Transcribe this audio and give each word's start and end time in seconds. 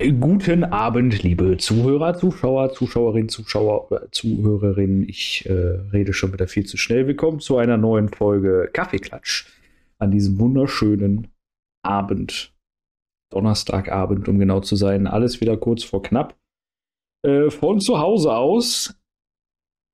Guten 0.00 0.64
Abend, 0.64 1.22
liebe 1.22 1.58
Zuhörer, 1.58 2.16
Zuschauer, 2.16 2.72
Zuschauerinnen, 2.72 3.28
Zuschauer 3.28 3.90
oder 3.90 4.10
Zuhörerinnen. 4.10 5.06
Ich 5.06 5.44
äh, 5.44 5.52
rede 5.52 6.14
schon 6.14 6.32
wieder 6.32 6.48
viel 6.48 6.64
zu 6.64 6.78
schnell. 6.78 7.06
Willkommen 7.06 7.38
zu 7.38 7.58
einer 7.58 7.76
neuen 7.76 8.08
Folge 8.08 8.70
Kaffeeklatsch 8.72 9.44
an 9.98 10.10
diesem 10.10 10.38
wunderschönen 10.38 11.28
Abend, 11.82 12.54
Donnerstagabend, 13.30 14.26
um 14.26 14.38
genau 14.38 14.60
zu 14.60 14.74
sein. 14.74 15.06
Alles 15.06 15.42
wieder 15.42 15.58
kurz 15.58 15.84
vor 15.84 16.02
knapp. 16.02 16.34
Äh, 17.22 17.50
von 17.50 17.78
zu 17.78 17.98
Hause 17.98 18.34
aus 18.34 18.98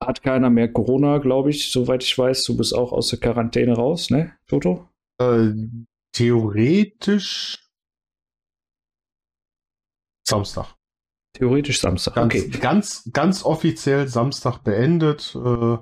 hat 0.01 0.23
keiner 0.23 0.49
mehr 0.49 0.71
Corona, 0.71 1.17
glaube 1.17 1.49
ich, 1.49 1.69
soweit 1.69 2.01
ich 2.01 2.17
weiß. 2.17 2.45
Du 2.45 2.55
bist 2.55 2.73
auch 2.73 2.93
aus 2.93 3.09
der 3.09 3.19
Quarantäne 3.19 3.73
raus, 3.73 4.09
ne, 4.09 4.31
Toto? 4.47 4.87
Äh, 5.21 5.51
theoretisch 6.13 7.66
Samstag. 10.27 10.75
Theoretisch 11.33 11.79
Samstag. 11.79 12.15
Ganz, 12.15 12.33
okay. 12.33 12.49
ganz, 12.59 13.09
ganz 13.13 13.43
offiziell 13.43 14.07
Samstag 14.07 14.59
beendet. 14.59 15.35
Äh, 15.35 15.77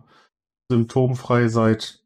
symptomfrei 0.69 1.47
seit 1.47 2.03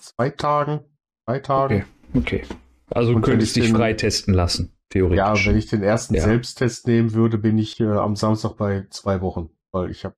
zwei 0.00 0.30
Tagen, 0.30 0.80
drei 1.26 1.40
Tagen. 1.40 1.84
Okay. 2.14 2.42
okay. 2.42 2.56
Also 2.90 3.14
du 3.14 3.20
könntest 3.20 3.56
dich 3.56 3.70
frei 3.70 3.92
testen 3.92 4.34
lassen, 4.34 4.72
theoretisch. 4.90 5.18
Ja, 5.18 5.46
wenn 5.46 5.58
ich 5.58 5.66
den 5.66 5.82
ersten 5.82 6.14
ja. 6.14 6.22
Selbsttest 6.22 6.86
nehmen 6.86 7.12
würde, 7.12 7.38
bin 7.38 7.58
ich 7.58 7.78
äh, 7.80 7.84
am 7.84 8.16
Samstag 8.16 8.56
bei 8.56 8.86
zwei 8.90 9.20
Wochen, 9.20 9.50
weil 9.72 9.90
ich 9.90 10.04
habe 10.04 10.16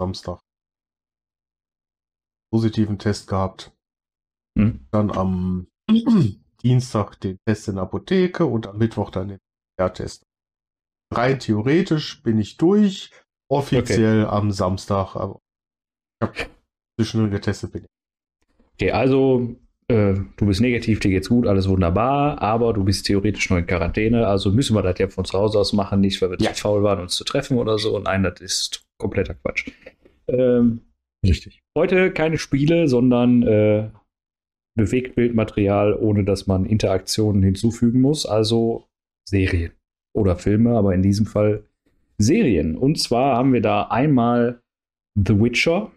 Samstag 0.00 0.40
positiven 2.52 2.98
Test 2.98 3.28
gehabt. 3.28 3.72
Hm. 4.56 4.86
Dann 4.90 5.10
am 5.10 5.66
Dienstag 6.62 7.20
den 7.20 7.38
Test 7.46 7.68
in 7.68 7.74
der 7.74 7.84
Apotheke 7.84 8.46
und 8.46 8.66
am 8.68 8.78
Mittwoch 8.78 9.10
dann 9.10 9.28
den 9.28 9.38
PCR-Test. 9.82 10.26
Rein 11.12 11.38
theoretisch 11.38 12.22
bin 12.22 12.38
ich 12.38 12.56
durch, 12.56 13.10
offiziell 13.50 14.24
okay. 14.24 14.34
am 14.34 14.50
Samstag, 14.50 15.14
aber 15.14 15.38
ich 16.20 16.28
habe 16.28 16.50
zwischendurch 16.98 17.32
getestet 17.32 17.72
bin 17.72 17.84
ich. 17.84 17.88
Okay, 18.74 18.92
also 18.92 19.54
äh, 19.88 20.14
du 20.36 20.46
bist 20.46 20.62
negativ, 20.62 21.00
dir 21.00 21.10
geht's 21.10 21.28
gut, 21.28 21.46
alles 21.46 21.68
wunderbar, 21.68 22.40
aber 22.40 22.72
du 22.72 22.84
bist 22.84 23.06
theoretisch 23.06 23.50
noch 23.50 23.58
in 23.58 23.66
Quarantäne, 23.66 24.26
also 24.26 24.50
müssen 24.50 24.74
wir 24.74 24.82
das 24.82 24.98
ja 24.98 25.08
von 25.08 25.24
zu 25.24 25.38
Hause 25.38 25.58
aus 25.58 25.74
machen, 25.74 26.00
nicht 26.00 26.22
weil 26.22 26.30
wir 26.30 26.38
ja. 26.40 26.54
zu 26.54 26.62
faul 26.62 26.82
waren, 26.82 27.00
uns 27.00 27.14
zu 27.14 27.24
treffen 27.24 27.58
oder 27.58 27.78
so. 27.78 27.98
Nein, 27.98 28.22
das 28.22 28.40
ist 28.40 28.86
kompletter 28.98 29.34
Quatsch. 29.34 29.70
Ähm, 30.28 30.80
Richtig. 31.24 31.60
Heute 31.76 32.10
keine 32.12 32.38
Spiele, 32.38 32.88
sondern 32.88 33.42
äh, 33.42 33.90
Bewegtbildmaterial, 34.76 35.94
ohne 35.94 36.24
dass 36.24 36.46
man 36.46 36.64
Interaktionen 36.64 37.42
hinzufügen 37.42 38.00
muss, 38.00 38.24
also 38.24 38.88
Serien 39.28 39.72
oder 40.14 40.36
Filme, 40.36 40.76
aber 40.76 40.94
in 40.94 41.02
diesem 41.02 41.26
Fall 41.26 41.64
Serien. 42.18 42.76
Und 42.76 42.98
zwar 42.98 43.36
haben 43.36 43.52
wir 43.52 43.62
da 43.62 43.84
einmal 43.84 44.62
The 45.14 45.38
Witcher, 45.38 45.92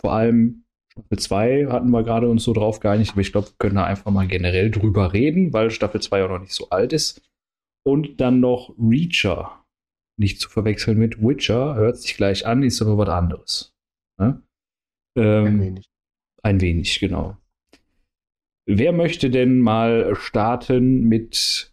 vor 0.00 0.12
allem 0.12 0.64
Staffel 0.92 1.18
2 1.18 1.66
hatten 1.68 1.90
wir 1.90 2.02
gerade 2.02 2.28
uns 2.28 2.44
so 2.44 2.52
drauf 2.52 2.80
geeinigt, 2.80 3.12
aber 3.12 3.20
ich 3.20 3.32
glaube, 3.32 3.48
wir 3.48 3.54
können 3.58 3.76
da 3.76 3.84
einfach 3.84 4.10
mal 4.10 4.26
generell 4.26 4.70
drüber 4.70 5.12
reden, 5.12 5.52
weil 5.52 5.70
Staffel 5.70 6.00
2 6.00 6.24
auch 6.24 6.28
noch 6.28 6.40
nicht 6.40 6.54
so 6.54 6.70
alt 6.70 6.92
ist. 6.92 7.22
Und 7.84 8.20
dann 8.20 8.40
noch 8.40 8.74
Reacher. 8.78 9.64
Nicht 10.18 10.40
zu 10.40 10.50
verwechseln 10.50 10.98
mit 10.98 11.22
Witcher, 11.22 11.76
hört 11.76 11.98
sich 11.98 12.16
gleich 12.16 12.44
an, 12.44 12.62
ist 12.62 12.82
aber 12.82 12.98
was 12.98 13.08
anderes. 13.08 13.74
Ne? 14.18 14.42
Ähm, 15.16 15.46
ein 15.46 15.60
wenig. 15.60 15.86
Ein 16.42 16.60
wenig, 16.60 17.00
genau. 17.00 17.36
Wer 18.66 18.92
möchte 18.92 19.30
denn 19.30 19.60
mal 19.60 20.14
starten 20.16 21.04
mit 21.04 21.72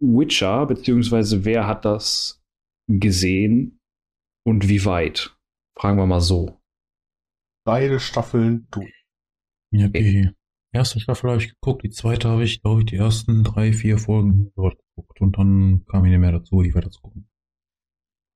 Witcher, 0.00 0.66
beziehungsweise 0.66 1.44
wer 1.44 1.66
hat 1.66 1.84
das 1.84 2.42
gesehen 2.88 3.80
und 4.44 4.68
wie 4.68 4.84
weit? 4.84 5.36
Fragen 5.78 5.98
wir 5.98 6.06
mal 6.06 6.20
so. 6.20 6.60
Beide 7.64 8.00
Staffeln 8.00 8.66
durch. 8.70 8.94
Ja, 9.70 9.88
die 9.88 10.30
erste 10.72 11.00
Staffel 11.00 11.30
habe 11.30 11.42
ich 11.42 11.50
geguckt, 11.50 11.84
die 11.84 11.90
zweite 11.90 12.28
habe 12.28 12.44
ich, 12.44 12.62
glaube 12.62 12.80
ich, 12.80 12.86
die 12.86 12.96
ersten 12.96 13.44
drei, 13.44 13.72
vier 13.72 13.98
Folgen 13.98 14.50
dort 14.56 14.78
geguckt 14.78 15.20
und 15.20 15.36
dann 15.36 15.84
kam 15.86 16.04
ich 16.04 16.10
nicht 16.10 16.20
mehr 16.20 16.32
dazu, 16.32 16.62
die 16.62 16.74
weiter 16.74 16.90
zu 16.90 17.00
gucken. 17.00 17.28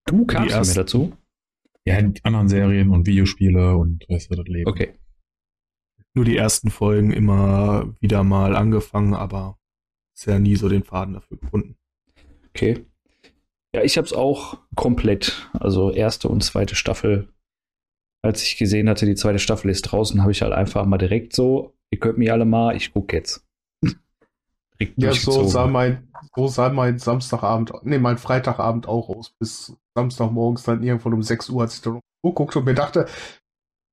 Du 0.07 0.27
kamst 0.27 0.55
nicht 0.55 0.67
mehr 0.67 0.75
dazu? 0.75 1.17
Ja, 1.85 2.01
die 2.01 2.25
anderen 2.25 2.49
Serien 2.49 2.91
und 2.91 3.07
Videospiele 3.07 3.77
und 3.77 4.05
weißt 4.09 4.31
du, 4.31 4.37
das 4.37 4.47
Leben. 4.47 4.71
Okay. 4.71 4.99
Nur 6.15 6.25
die 6.25 6.37
ersten 6.37 6.71
Folgen 6.71 7.11
immer 7.13 7.95
wieder 8.01 8.23
mal 8.23 8.55
angefangen, 8.55 9.15
aber 9.15 9.59
bisher 10.15 10.39
nie 10.39 10.57
so 10.57 10.69
den 10.69 10.85
Faden 10.85 11.15
dafür 11.15 11.39
gefunden. 11.39 11.77
Okay. 12.51 12.87
Ja, 13.75 13.83
ich 13.83 13.97
habe 13.97 14.07
es 14.07 14.13
auch 14.13 14.59
komplett, 14.75 15.49
also 15.59 15.91
erste 15.91 16.29
und 16.29 16.45
zweite 16.45 16.75
Staffel. 16.75 17.29
Als 18.23 18.43
ich 18.43 18.57
gesehen 18.57 18.89
hatte, 18.89 19.07
die 19.07 19.15
zweite 19.15 19.39
Staffel 19.39 19.71
ist 19.71 19.83
draußen, 19.83 20.21
habe 20.21 20.33
ich 20.33 20.43
halt 20.43 20.53
einfach 20.53 20.85
mal 20.85 20.99
direkt 20.99 21.35
so, 21.35 21.75
ihr 21.91 21.99
könnt 21.99 22.19
mich 22.19 22.31
alle 22.31 22.45
mal, 22.45 22.77
ich 22.77 22.93
gucke 22.93 23.17
jetzt. 23.17 23.47
ja, 24.97 25.13
so 25.13 25.45
sah, 25.45 25.67
mein, 25.67 26.09
so 26.37 26.47
sah 26.49 26.69
mein 26.69 26.99
Samstagabend, 26.99 27.73
nee, 27.83 27.99
mein 27.99 28.19
Freitagabend 28.19 28.87
auch 28.87 29.09
aus. 29.09 29.31
Bis 29.39 29.77
Samstagmorgens 29.95 30.65
dann 30.65 30.83
irgendwann 30.83 31.15
um 31.15 31.23
6 31.23 31.49
Uhr, 31.51 31.63
als 31.63 31.77
ich 31.77 31.83
dann 31.83 32.01
geguckt 32.23 32.55
und 32.55 32.65
mir 32.65 32.75
dachte, 32.75 33.07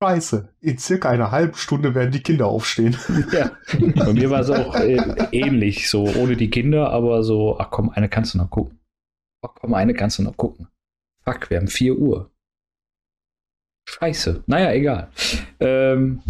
Scheiße, 0.01 0.47
in 0.61 0.77
circa 0.77 1.09
einer 1.09 1.31
halben 1.31 1.55
Stunde 1.55 1.93
werden 1.93 2.11
die 2.11 2.23
Kinder 2.23 2.47
aufstehen. 2.47 2.95
Ja, 3.33 3.51
bei 3.77 4.13
mir 4.13 4.29
war 4.29 4.39
es 4.39 4.49
auch 4.49 4.75
äh, 4.75 4.97
ähnlich, 5.31 5.89
so 5.89 6.03
ohne 6.03 6.37
die 6.37 6.49
Kinder, 6.49 6.89
aber 6.89 7.21
so, 7.23 7.59
ach 7.59 7.69
komm, 7.69 7.89
eine 7.89 8.07
kannst 8.07 8.33
du 8.33 8.37
noch 8.37 8.49
gucken. 8.49 8.79
Ach 9.41 9.55
komm, 9.55 9.73
eine 9.73 9.93
kannst 9.93 10.19
du 10.19 10.23
noch 10.23 10.37
gucken. 10.37 10.67
Fuck, 11.23 11.49
wir 11.49 11.57
haben 11.57 11.67
4 11.67 11.97
Uhr. 11.97 12.31
Scheiße. 13.89 14.43
Naja, 14.47 14.71
egal. 14.71 15.11
Ähm, 15.59 16.21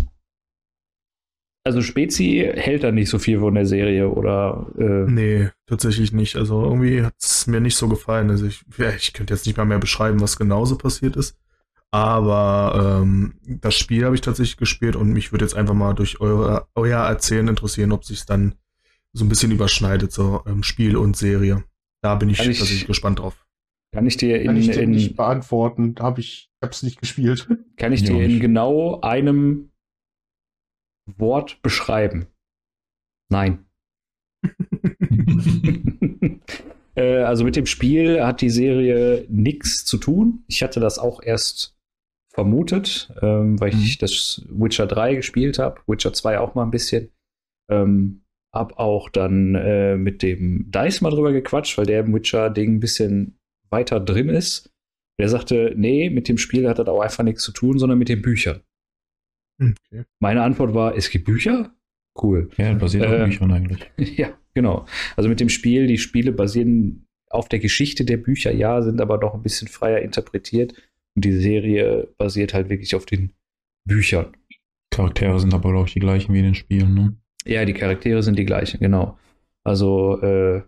also 1.64 1.82
Spezi 1.82 2.50
hält 2.56 2.84
da 2.84 2.92
nicht 2.92 3.10
so 3.10 3.20
viel 3.20 3.40
von 3.40 3.54
der 3.54 3.66
Serie, 3.66 4.10
oder? 4.10 4.66
Äh 4.80 5.12
nee, 5.12 5.50
tatsächlich 5.68 6.14
nicht. 6.14 6.36
Also 6.36 6.64
irgendwie 6.64 7.04
hat 7.04 7.14
es 7.20 7.46
mir 7.48 7.60
nicht 7.60 7.76
so 7.76 7.88
gefallen. 7.88 8.30
Also 8.30 8.48
ich, 8.48 8.64
ja, 8.78 8.90
ich 8.90 9.14
könnte 9.14 9.34
jetzt 9.34 9.46
nicht 9.46 9.58
mal 9.58 9.66
mehr 9.66 9.78
beschreiben, 9.78 10.22
was 10.22 10.38
genauso 10.38 10.78
passiert 10.78 11.16
ist. 11.16 11.38
Aber 11.92 13.02
ähm, 13.02 13.34
das 13.46 13.76
Spiel 13.76 14.06
habe 14.06 14.14
ich 14.14 14.22
tatsächlich 14.22 14.58
gespielt 14.58 14.96
und 14.96 15.12
mich 15.12 15.32
würde 15.32 15.46
jetzt 15.46 15.56
einfach 15.56 15.74
mal 15.74 15.94
durch 15.94 16.22
eure, 16.22 16.68
euer 16.76 17.00
Erzählen 17.00 17.48
interessieren, 17.48 17.92
ob 17.92 18.06
sich 18.06 18.26
dann 18.26 18.56
so 19.12 19.26
ein 19.26 19.30
bisschen 19.30 19.52
überschneidet, 19.52 20.12
so 20.12 20.44
ähm, 20.46 20.62
Spiel 20.62 20.96
und 20.96 21.18
Serie. 21.18 21.64
Da 22.02 22.16
bin 22.16 22.30
ich, 22.30 22.40
ich 22.40 22.60
tatsächlich 22.60 22.86
gespannt 22.86 23.20
drauf. 23.20 23.46
Kann 23.92 24.06
ich 24.06 24.18
dir 24.18 24.40
in, 24.40 24.48
kann 24.48 24.58
ich 24.58 24.70
dir 24.70 24.82
in, 24.82 24.92
nicht 24.92 25.16
beantworten, 25.16 25.96
habe 26.00 26.22
ich, 26.22 26.52
habe 26.62 26.72
es 26.72 26.84
nicht 26.84 27.00
gespielt. 27.00 27.48
Kann 27.76 27.92
ich 27.92 28.04
dir 28.04 28.22
in 28.24 28.40
genau 28.40 29.02
einem 29.02 29.72
Wort 31.18 31.62
beschreiben? 31.62 32.28
Nein. 33.30 33.66
Äh, 36.96 37.20
also 37.20 37.46
mit 37.46 37.56
dem 37.56 37.66
Spiel 37.66 38.26
hat 38.26 38.42
die 38.42 38.50
Serie 38.50 39.24
nichts 39.30 39.86
zu 39.86 39.98
tun. 39.98 40.44
Ich 40.48 40.64
hatte 40.64 40.82
das 40.82 41.00
auch 41.00 41.22
erst 41.24 41.79
vermutet, 42.30 43.12
ähm, 43.22 43.60
weil 43.60 43.74
mhm. 43.74 43.82
ich 43.82 43.98
das 43.98 44.46
Witcher 44.50 44.88
3 44.88 45.16
gespielt 45.16 45.60
habe, 45.60 45.82
Witcher 45.88 46.14
2 46.14 46.40
auch 46.40 46.56
mal 46.56 46.64
ein 46.64 46.72
bisschen. 46.72 47.12
Ähm, 47.70 48.22
hab 48.54 48.80
auch 48.80 49.10
dann 49.10 49.56
äh, 49.56 49.96
mit 49.96 50.24
dem 50.24 50.72
Dice 50.72 51.02
mal 51.02 51.12
drüber 51.12 51.32
gequatscht, 51.32 51.78
weil 51.78 51.86
der 51.86 52.00
im 52.02 52.14
Witcher-Ding 52.14 52.76
ein 52.76 52.80
bisschen 52.80 53.38
weiter 53.70 54.00
drin 54.00 54.30
ist. 54.30 54.72
Der 55.20 55.30
sagte, 55.30 55.74
nee, 55.76 56.10
mit 56.10 56.28
dem 56.28 56.38
Spiel 56.38 56.68
hat 56.68 56.80
das 56.80 56.88
auch 56.88 57.02
einfach 57.02 57.24
nichts 57.24 57.44
zu 57.44 57.52
tun, 57.52 57.78
sondern 57.78 58.00
mit 58.00 58.10
den 58.10 58.22
Büchern. 58.22 58.62
Okay. 59.62 60.06
Meine 60.20 60.42
Antwort 60.42 60.74
war, 60.74 60.96
es 60.96 61.10
gibt 61.10 61.26
Bücher? 61.26 61.76
Cool. 62.20 62.50
Ja, 62.58 62.74
basiert 62.74 63.04
äh, 63.04 63.08
auf 63.08 63.30
Büchern 63.30 63.52
eigentlich. 63.52 63.92
Ja, 64.18 64.38
genau. 64.54 64.86
Also 65.16 65.30
mit 65.30 65.40
dem 65.40 65.50
Spiel, 65.50 65.88
die 65.88 65.98
Spiele 65.98 66.32
basieren 66.32 67.06
auf 67.30 67.50
der 67.50 67.60
Geschichte 67.60 68.06
der 68.06 68.18
Bücher, 68.18 68.52
ja, 68.52 68.82
sind 68.82 69.02
aber 69.02 69.18
doch 69.20 69.36
ein 69.36 69.44
bisschen 69.44 69.68
freier 69.68 70.00
interpretiert. 70.00 70.74
Und 71.16 71.26
die 71.26 71.34
Serie 71.34 72.08
basiert 72.18 72.54
halt 72.54 72.70
wirklich 72.70 72.96
auf 72.96 73.06
den 73.06 73.34
Büchern. 73.88 74.36
Charaktere 74.92 75.40
sind 75.40 75.54
aber, 75.54 75.72
glaube 75.72 75.88
ich, 75.88 75.94
die 75.94 76.00
gleichen 76.00 76.34
wie 76.34 76.40
in 76.40 76.46
den 76.46 76.56
Spielen, 76.56 76.94
ne? 76.94 77.18
Ja, 77.46 77.66
die 77.66 77.74
Charaktere 77.74 78.22
sind 78.22 78.38
die 78.38 78.46
gleichen, 78.46 78.80
genau. 78.80 79.18
Also, 79.64 80.22
äh, 80.22 80.64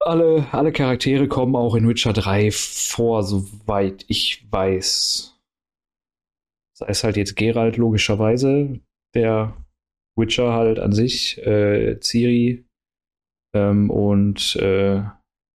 alle, 0.00 0.46
alle 0.52 0.72
Charaktere 0.72 1.28
kommen 1.28 1.56
auch 1.56 1.74
in 1.74 1.88
Witcher 1.88 2.12
3 2.12 2.50
vor, 2.50 3.22
soweit 3.22 4.04
ich 4.08 4.46
weiß. 4.50 5.38
Sei 6.76 6.86
es 6.86 7.04
halt 7.04 7.16
jetzt 7.16 7.36
Geralt, 7.36 7.76
logischerweise, 7.76 8.80
der 9.14 9.56
Witcher 10.16 10.52
halt 10.52 10.78
an 10.78 10.92
sich, 10.92 11.38
äh, 11.46 11.98
Ciri 12.00 12.64
ähm, 13.54 13.90
und 13.90 14.56
äh, 14.56 15.02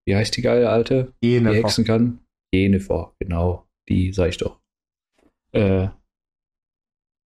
wie 0.07 0.15
heißt 0.15 0.35
die 0.35 0.41
geile 0.41 0.69
alte? 0.69 1.13
Die 1.23 1.39
hexen 1.39 1.85
kann. 1.85 2.19
Jennifer, 2.53 3.15
genau, 3.19 3.67
die 3.87 4.11
sag 4.11 4.29
ich 4.29 4.37
doch. 4.37 4.59
Äh, 5.51 5.89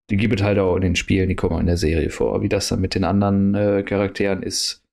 die 0.09 0.17
gibt 0.17 0.39
es 0.39 0.45
halt 0.45 0.59
auch 0.59 0.75
in 0.75 0.81
den 0.81 0.95
Spielen, 0.95 1.29
die 1.29 1.35
kommen 1.35 1.55
auch 1.55 1.59
in 1.59 1.65
der 1.65 1.77
Serie 1.77 2.09
vor. 2.09 2.41
Wie 2.41 2.49
das 2.49 2.67
dann 2.67 2.81
mit 2.81 2.95
den 2.95 3.03
anderen 3.03 3.55
äh, 3.55 3.83
Charakteren 3.83 4.43
ist, 4.43 4.83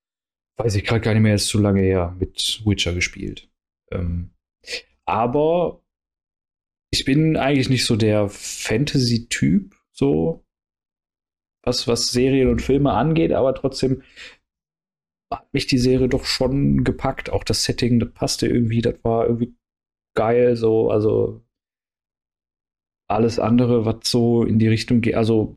weiß 0.57 0.75
ich 0.77 0.85
gerade 0.85 1.01
gar 1.01 1.15
nicht 1.15 1.23
mehr, 1.23 1.35
ist 1.35 1.49
zu 1.49 1.61
lange 1.61 1.83
her, 1.83 2.17
mit 2.19 2.63
Witcher 2.65 2.95
gespielt. 2.95 3.51
Ähm, 3.91 4.31
aber 5.05 5.83
ich 6.93 7.05
bin 7.05 7.37
eigentlich 7.37 7.69
nicht 7.69 7.85
so 7.85 7.97
der 7.97 8.29
Fantasy-Typ, 8.29 9.75
so 9.93 10.45
was, 11.63 11.87
was 11.89 12.11
Serien 12.11 12.49
und 12.49 12.63
Filme 12.63 12.93
angeht, 12.93 13.33
aber 13.33 13.55
trotzdem 13.55 14.03
hat 15.33 15.53
mich 15.53 15.67
die 15.67 15.79
Serie 15.79 16.09
doch 16.09 16.25
schon 16.25 16.85
gepackt. 16.85 17.31
Auch 17.31 17.45
das 17.45 17.65
Setting, 17.65 18.01
das 18.01 18.13
passte 18.13 18.47
irgendwie, 18.47 18.83
das 18.83 18.97
war 19.05 19.27
irgendwie 19.27 19.55
geil, 20.15 20.57
so, 20.57 20.91
also 20.91 21.43
alles 23.09 23.39
andere, 23.39 23.85
was 23.85 23.97
so 24.05 24.45
in 24.45 24.59
die 24.59 24.69
Richtung 24.69 25.01
geht, 25.01 25.15
also 25.15 25.57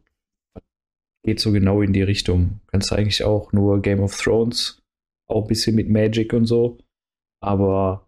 geht 1.23 1.39
so 1.39 1.51
genau 1.51 1.81
in 1.81 1.94
die 1.94 2.01
Richtung. 2.01 2.59
Kannst 2.67 2.91
du 2.91 2.95
eigentlich 2.95 3.23
auch 3.23 3.53
nur 3.53 3.81
Game 3.81 4.00
of 4.01 4.19
Thrones, 4.19 4.81
auch 5.27 5.44
ein 5.44 5.47
bisschen 5.47 5.75
mit 5.75 5.89
Magic 5.89 6.33
und 6.33 6.45
so, 6.45 6.77
aber 7.41 8.07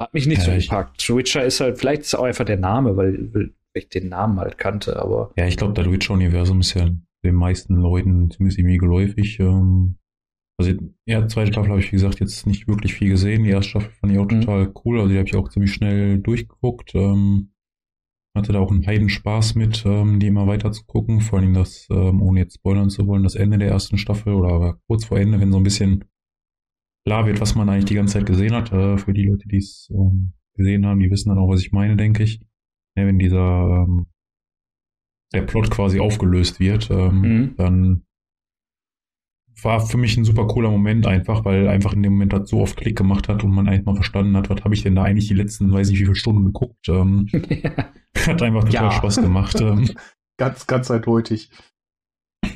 hat 0.00 0.14
mich 0.14 0.26
nicht 0.26 0.46
ja, 0.46 0.54
so 0.54 0.60
gepackt. 0.60 1.08
Witcher 1.08 1.44
ist 1.44 1.60
halt, 1.60 1.78
vielleicht 1.78 2.02
ist 2.02 2.14
auch 2.14 2.24
einfach 2.24 2.44
der 2.44 2.56
Name, 2.56 2.96
weil, 2.96 3.32
weil 3.32 3.54
ich 3.74 3.88
den 3.88 4.08
Namen 4.08 4.38
halt 4.38 4.58
kannte, 4.58 5.00
aber. 5.00 5.32
Ja, 5.36 5.46
ich 5.46 5.56
glaube, 5.56 5.74
das 5.74 5.90
Witcher-Universum 5.90 6.60
ist 6.60 6.74
ja 6.74 6.90
den 7.24 7.34
meisten 7.34 7.76
Leuten 7.76 8.30
ziemlich 8.30 8.58
irgendwie 8.58 8.78
geläufig. 8.78 9.38
Ähm, 9.38 9.96
also, 10.58 10.72
ja, 11.06 11.26
zweite 11.28 11.52
Staffel 11.52 11.70
habe 11.70 11.80
ich, 11.80 11.92
wie 11.92 11.96
gesagt, 11.96 12.20
jetzt 12.20 12.46
nicht 12.46 12.68
wirklich 12.68 12.94
viel 12.94 13.08
gesehen. 13.08 13.44
Die 13.44 13.50
erste 13.50 13.70
Staffel 13.70 13.90
fand 13.90 14.12
ich 14.12 14.18
auch 14.18 14.30
mhm. 14.30 14.40
total 14.40 14.72
cool. 14.84 15.00
Also, 15.00 15.12
die 15.12 15.18
habe 15.18 15.28
ich 15.28 15.36
auch 15.36 15.48
ziemlich 15.48 15.72
schnell 15.72 16.18
durchgeguckt. 16.18 16.94
Ähm, 16.94 17.52
hatte 18.34 18.52
da 18.52 18.60
auch 18.60 18.70
einen 18.70 18.86
Heidenspaß 18.86 19.56
mit, 19.56 19.84
ähm, 19.84 20.18
die 20.18 20.28
immer 20.28 20.46
weiter 20.46 20.72
zu 20.72 20.84
gucken. 20.84 21.20
Vor 21.20 21.38
allem 21.38 21.54
das, 21.54 21.86
ähm, 21.90 22.22
ohne 22.22 22.40
jetzt 22.40 22.56
spoilern 22.56 22.90
zu 22.90 23.06
wollen, 23.06 23.22
das 23.22 23.34
Ende 23.34 23.58
der 23.58 23.68
ersten 23.68 23.98
Staffel 23.98 24.32
oder 24.34 24.78
kurz 24.86 25.04
vor 25.04 25.18
Ende, 25.18 25.40
wenn 25.40 25.52
so 25.52 25.58
ein 25.58 25.64
bisschen 25.64 26.04
klar 27.04 27.26
wird, 27.26 27.40
was 27.40 27.54
man 27.54 27.68
eigentlich 27.68 27.86
die 27.86 27.94
ganze 27.94 28.14
Zeit 28.14 28.26
gesehen 28.26 28.54
hat. 28.54 28.72
Äh, 28.72 28.96
für 28.96 29.12
die 29.12 29.24
Leute, 29.24 29.48
die 29.48 29.58
es 29.58 29.90
ähm, 29.92 30.32
gesehen 30.54 30.86
haben, 30.86 31.00
die 31.00 31.10
wissen 31.10 31.28
dann 31.28 31.38
auch, 31.38 31.48
was 31.48 31.60
ich 31.60 31.72
meine, 31.72 31.96
denke 31.96 32.22
ich. 32.22 32.40
Ja, 32.96 33.06
wenn 33.06 33.18
dieser 33.18 33.84
ähm, 33.86 34.06
der 35.32 35.42
Plot 35.42 35.70
quasi 35.70 35.98
aufgelöst 35.98 36.60
wird, 36.60 36.90
ähm, 36.90 37.20
mhm. 37.20 37.56
dann 37.56 38.06
war 39.60 39.80
für 39.80 39.98
mich 39.98 40.16
ein 40.16 40.24
super 40.24 40.46
cooler 40.46 40.70
Moment 40.70 41.06
einfach, 41.06 41.44
weil 41.44 41.68
einfach 41.68 41.92
in 41.92 42.02
dem 42.02 42.14
Moment 42.14 42.32
das 42.32 42.48
so 42.48 42.60
oft 42.60 42.76
Klick 42.76 42.96
gemacht 42.96 43.28
hat 43.28 43.44
und 43.44 43.52
man 43.52 43.68
eigentlich 43.68 43.84
mal 43.84 43.94
verstanden 43.94 44.36
hat, 44.36 44.50
was 44.50 44.64
habe 44.64 44.74
ich 44.74 44.82
denn 44.82 44.94
da 44.94 45.02
eigentlich 45.02 45.28
die 45.28 45.34
letzten, 45.34 45.72
weiß 45.72 45.90
ich 45.90 45.98
wie 45.98 46.04
viele 46.04 46.14
Stunden 46.14 46.44
geguckt. 46.46 46.88
Ähm, 46.88 47.28
hat 48.26 48.42
einfach 48.42 48.64
total 48.64 48.84
ja. 48.84 48.90
Spaß 48.92 49.16
gemacht. 49.16 49.60
Ähm. 49.60 49.90
ganz, 50.38 50.66
ganz 50.66 50.90
eindeutig. 50.90 51.50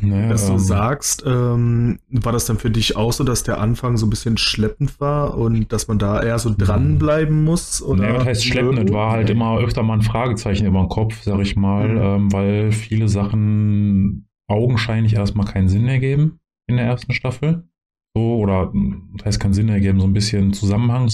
Naja, 0.00 0.28
dass 0.28 0.46
du 0.46 0.54
ähm, 0.54 0.58
sagst, 0.58 1.22
ähm, 1.26 2.00
war 2.08 2.32
das 2.32 2.46
dann 2.46 2.58
für 2.58 2.70
dich 2.70 2.96
auch 2.96 3.12
so, 3.12 3.22
dass 3.22 3.44
der 3.44 3.60
Anfang 3.60 3.96
so 3.96 4.06
ein 4.06 4.10
bisschen 4.10 4.37
schleppend 4.37 5.00
war 5.00 5.38
und 5.38 5.72
dass 5.72 5.87
man 5.87 5.98
da 5.98 6.20
eher 6.20 6.40
so 6.40 6.52
dranbleiben 6.56 7.44
muss? 7.44 7.82
Oder? 7.82 8.02
Naja, 8.02 8.19
was 8.19 8.26
heißt 8.26 8.44
schleppend? 8.44 8.88
Es 8.90 8.93
war 8.93 9.12
halt 9.12 9.31
immer 9.31 9.58
öfter 9.58 9.84
mal 9.84 9.94
ein 9.94 10.02
Fragezeichen 10.02 10.66
über 10.66 10.81
den 10.81 10.88
Kopf, 10.88 11.22
sag 11.22 11.38
ich 11.40 11.54
mal, 11.54 11.88
mhm. 11.88 12.02
ähm, 12.02 12.32
weil 12.32 12.72
viele 12.72 13.08
Sachen 13.08 14.28
augenscheinlich 14.48 15.14
erstmal 15.14 15.46
keinen 15.46 15.69
Sinn 15.69 15.87
ergeben 15.87 16.40
in 16.67 16.77
der 16.77 16.87
ersten 16.87 17.13
Staffel. 17.13 17.69
So, 18.15 18.37
oder 18.37 18.73
das 19.17 19.27
heißt 19.27 19.41
keinen 19.41 19.55
Sinn 19.55 19.69
ergeben, 19.69 20.01
so 20.01 20.07
ein 20.07 20.13
bisschen 20.13 20.53
Zusammenhang 20.53 21.11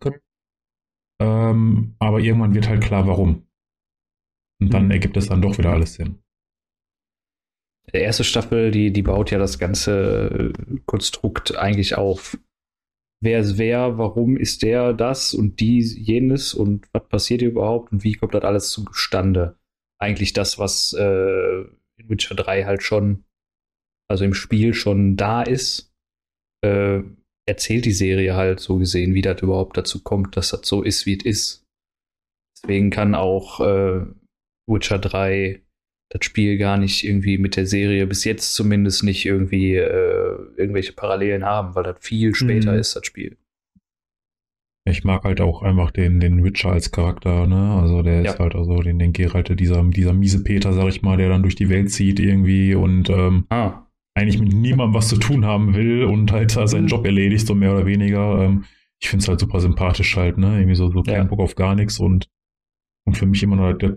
können. 0.00 0.20
Ähm, 1.20 1.94
aber 1.98 2.20
irgendwann 2.20 2.54
wird 2.54 2.68
halt 2.68 2.82
klar, 2.82 3.06
warum. 3.06 3.46
Und 4.60 4.74
dann 4.74 4.86
mhm. 4.86 4.90
ergibt 4.90 5.16
es 5.16 5.28
dann 5.28 5.42
doch 5.42 5.56
wieder 5.58 5.72
alles 5.72 5.94
Sinn 5.94 6.22
die 7.92 7.98
erste 7.98 8.24
Staffel, 8.24 8.70
die, 8.70 8.92
die 8.92 9.02
baut 9.02 9.30
ja 9.30 9.38
das 9.38 9.58
ganze 9.58 10.52
äh, 10.54 10.78
Konstrukt 10.86 11.56
eigentlich 11.56 11.96
auf. 11.96 12.38
Wer 13.20 13.40
ist 13.40 13.58
wer, 13.58 13.98
warum 13.98 14.36
ist 14.36 14.62
der 14.62 14.92
das 14.92 15.32
und 15.34 15.60
die 15.60 15.80
jenes 15.80 16.54
und 16.54 16.88
was 16.92 17.06
passiert 17.08 17.40
hier 17.40 17.50
überhaupt 17.50 17.92
und 17.92 18.02
wie 18.02 18.14
kommt 18.14 18.34
das 18.34 18.42
alles 18.42 18.70
zustande? 18.70 19.56
Eigentlich 19.98 20.32
das, 20.32 20.58
was 20.58 20.92
äh, 20.98 21.60
in 21.96 22.08
Witcher 22.08 22.34
3 22.34 22.64
halt 22.64 22.82
schon, 22.82 23.24
also 24.12 24.24
im 24.24 24.34
Spiel 24.34 24.74
schon 24.74 25.16
da 25.16 25.42
ist, 25.42 25.92
äh, 26.64 27.00
erzählt 27.48 27.84
die 27.84 27.92
Serie 27.92 28.36
halt 28.36 28.60
so 28.60 28.76
gesehen, 28.76 29.14
wie 29.14 29.22
das 29.22 29.42
überhaupt 29.42 29.76
dazu 29.76 30.02
kommt, 30.02 30.36
dass 30.36 30.50
das 30.50 30.60
so 30.64 30.82
ist, 30.82 31.06
wie 31.06 31.18
es 31.18 31.24
ist. 31.24 31.64
Deswegen 32.56 32.90
kann 32.90 33.14
auch 33.14 33.60
äh, 33.60 34.06
Witcher 34.68 34.98
3 34.98 35.60
das 36.10 36.24
Spiel 36.26 36.58
gar 36.58 36.76
nicht 36.76 37.04
irgendwie 37.04 37.38
mit 37.38 37.56
der 37.56 37.66
Serie 37.66 38.06
bis 38.06 38.24
jetzt 38.24 38.54
zumindest 38.54 39.02
nicht 39.02 39.24
irgendwie 39.24 39.76
äh, 39.76 40.36
irgendwelche 40.56 40.92
Parallelen 40.92 41.44
haben, 41.44 41.74
weil 41.74 41.84
das 41.84 41.96
viel 42.00 42.34
später 42.34 42.72
mhm. 42.72 42.78
ist, 42.78 42.94
das 42.94 43.06
Spiel. 43.06 43.38
Ich 44.84 45.04
mag 45.04 45.24
halt 45.24 45.40
auch 45.40 45.62
einfach 45.62 45.90
den, 45.90 46.20
den 46.20 46.44
Witcher 46.44 46.72
als 46.72 46.90
Charakter, 46.90 47.46
ne? 47.46 47.80
Also 47.80 48.02
der 48.02 48.22
ja. 48.22 48.32
ist 48.32 48.40
halt 48.40 48.54
also 48.54 48.82
den, 48.82 48.98
den 48.98 49.12
Geralt, 49.12 49.58
dieser, 49.58 49.82
dieser 49.84 50.12
miese 50.12 50.42
Peter, 50.42 50.72
sag 50.72 50.88
ich 50.88 51.02
mal, 51.02 51.16
der 51.16 51.28
dann 51.28 51.42
durch 51.42 51.54
die 51.54 51.68
Welt 51.68 51.90
zieht 51.90 52.18
irgendwie 52.18 52.74
und 52.74 53.08
ähm, 53.08 53.46
ah. 53.48 53.86
Eigentlich 54.14 54.40
mit 54.40 54.52
niemandem 54.52 54.94
was 54.94 55.08
zu 55.08 55.16
tun 55.16 55.44
haben 55.44 55.74
will 55.74 56.04
und 56.04 56.32
halt 56.32 56.50
seinen 56.50 56.82
mhm. 56.82 56.88
Job 56.88 57.06
erledigt, 57.06 57.46
so 57.46 57.54
mehr 57.54 57.72
oder 57.72 57.86
weniger. 57.86 58.42
Ähm, 58.42 58.64
ich 59.00 59.08
finde 59.08 59.22
es 59.22 59.28
halt 59.28 59.40
super 59.40 59.60
sympathisch 59.60 60.16
halt, 60.16 60.38
ne? 60.38 60.58
Irgendwie 60.58 60.76
so, 60.76 60.90
so 60.90 61.02
kein 61.02 61.28
Bock 61.28 61.40
auf 61.40 61.56
gar 61.56 61.74
nichts 61.74 61.98
und, 61.98 62.28
und 63.04 63.16
für 63.16 63.26
mich 63.26 63.42
immer 63.42 63.56
noch 63.56 63.72
der 63.72 63.96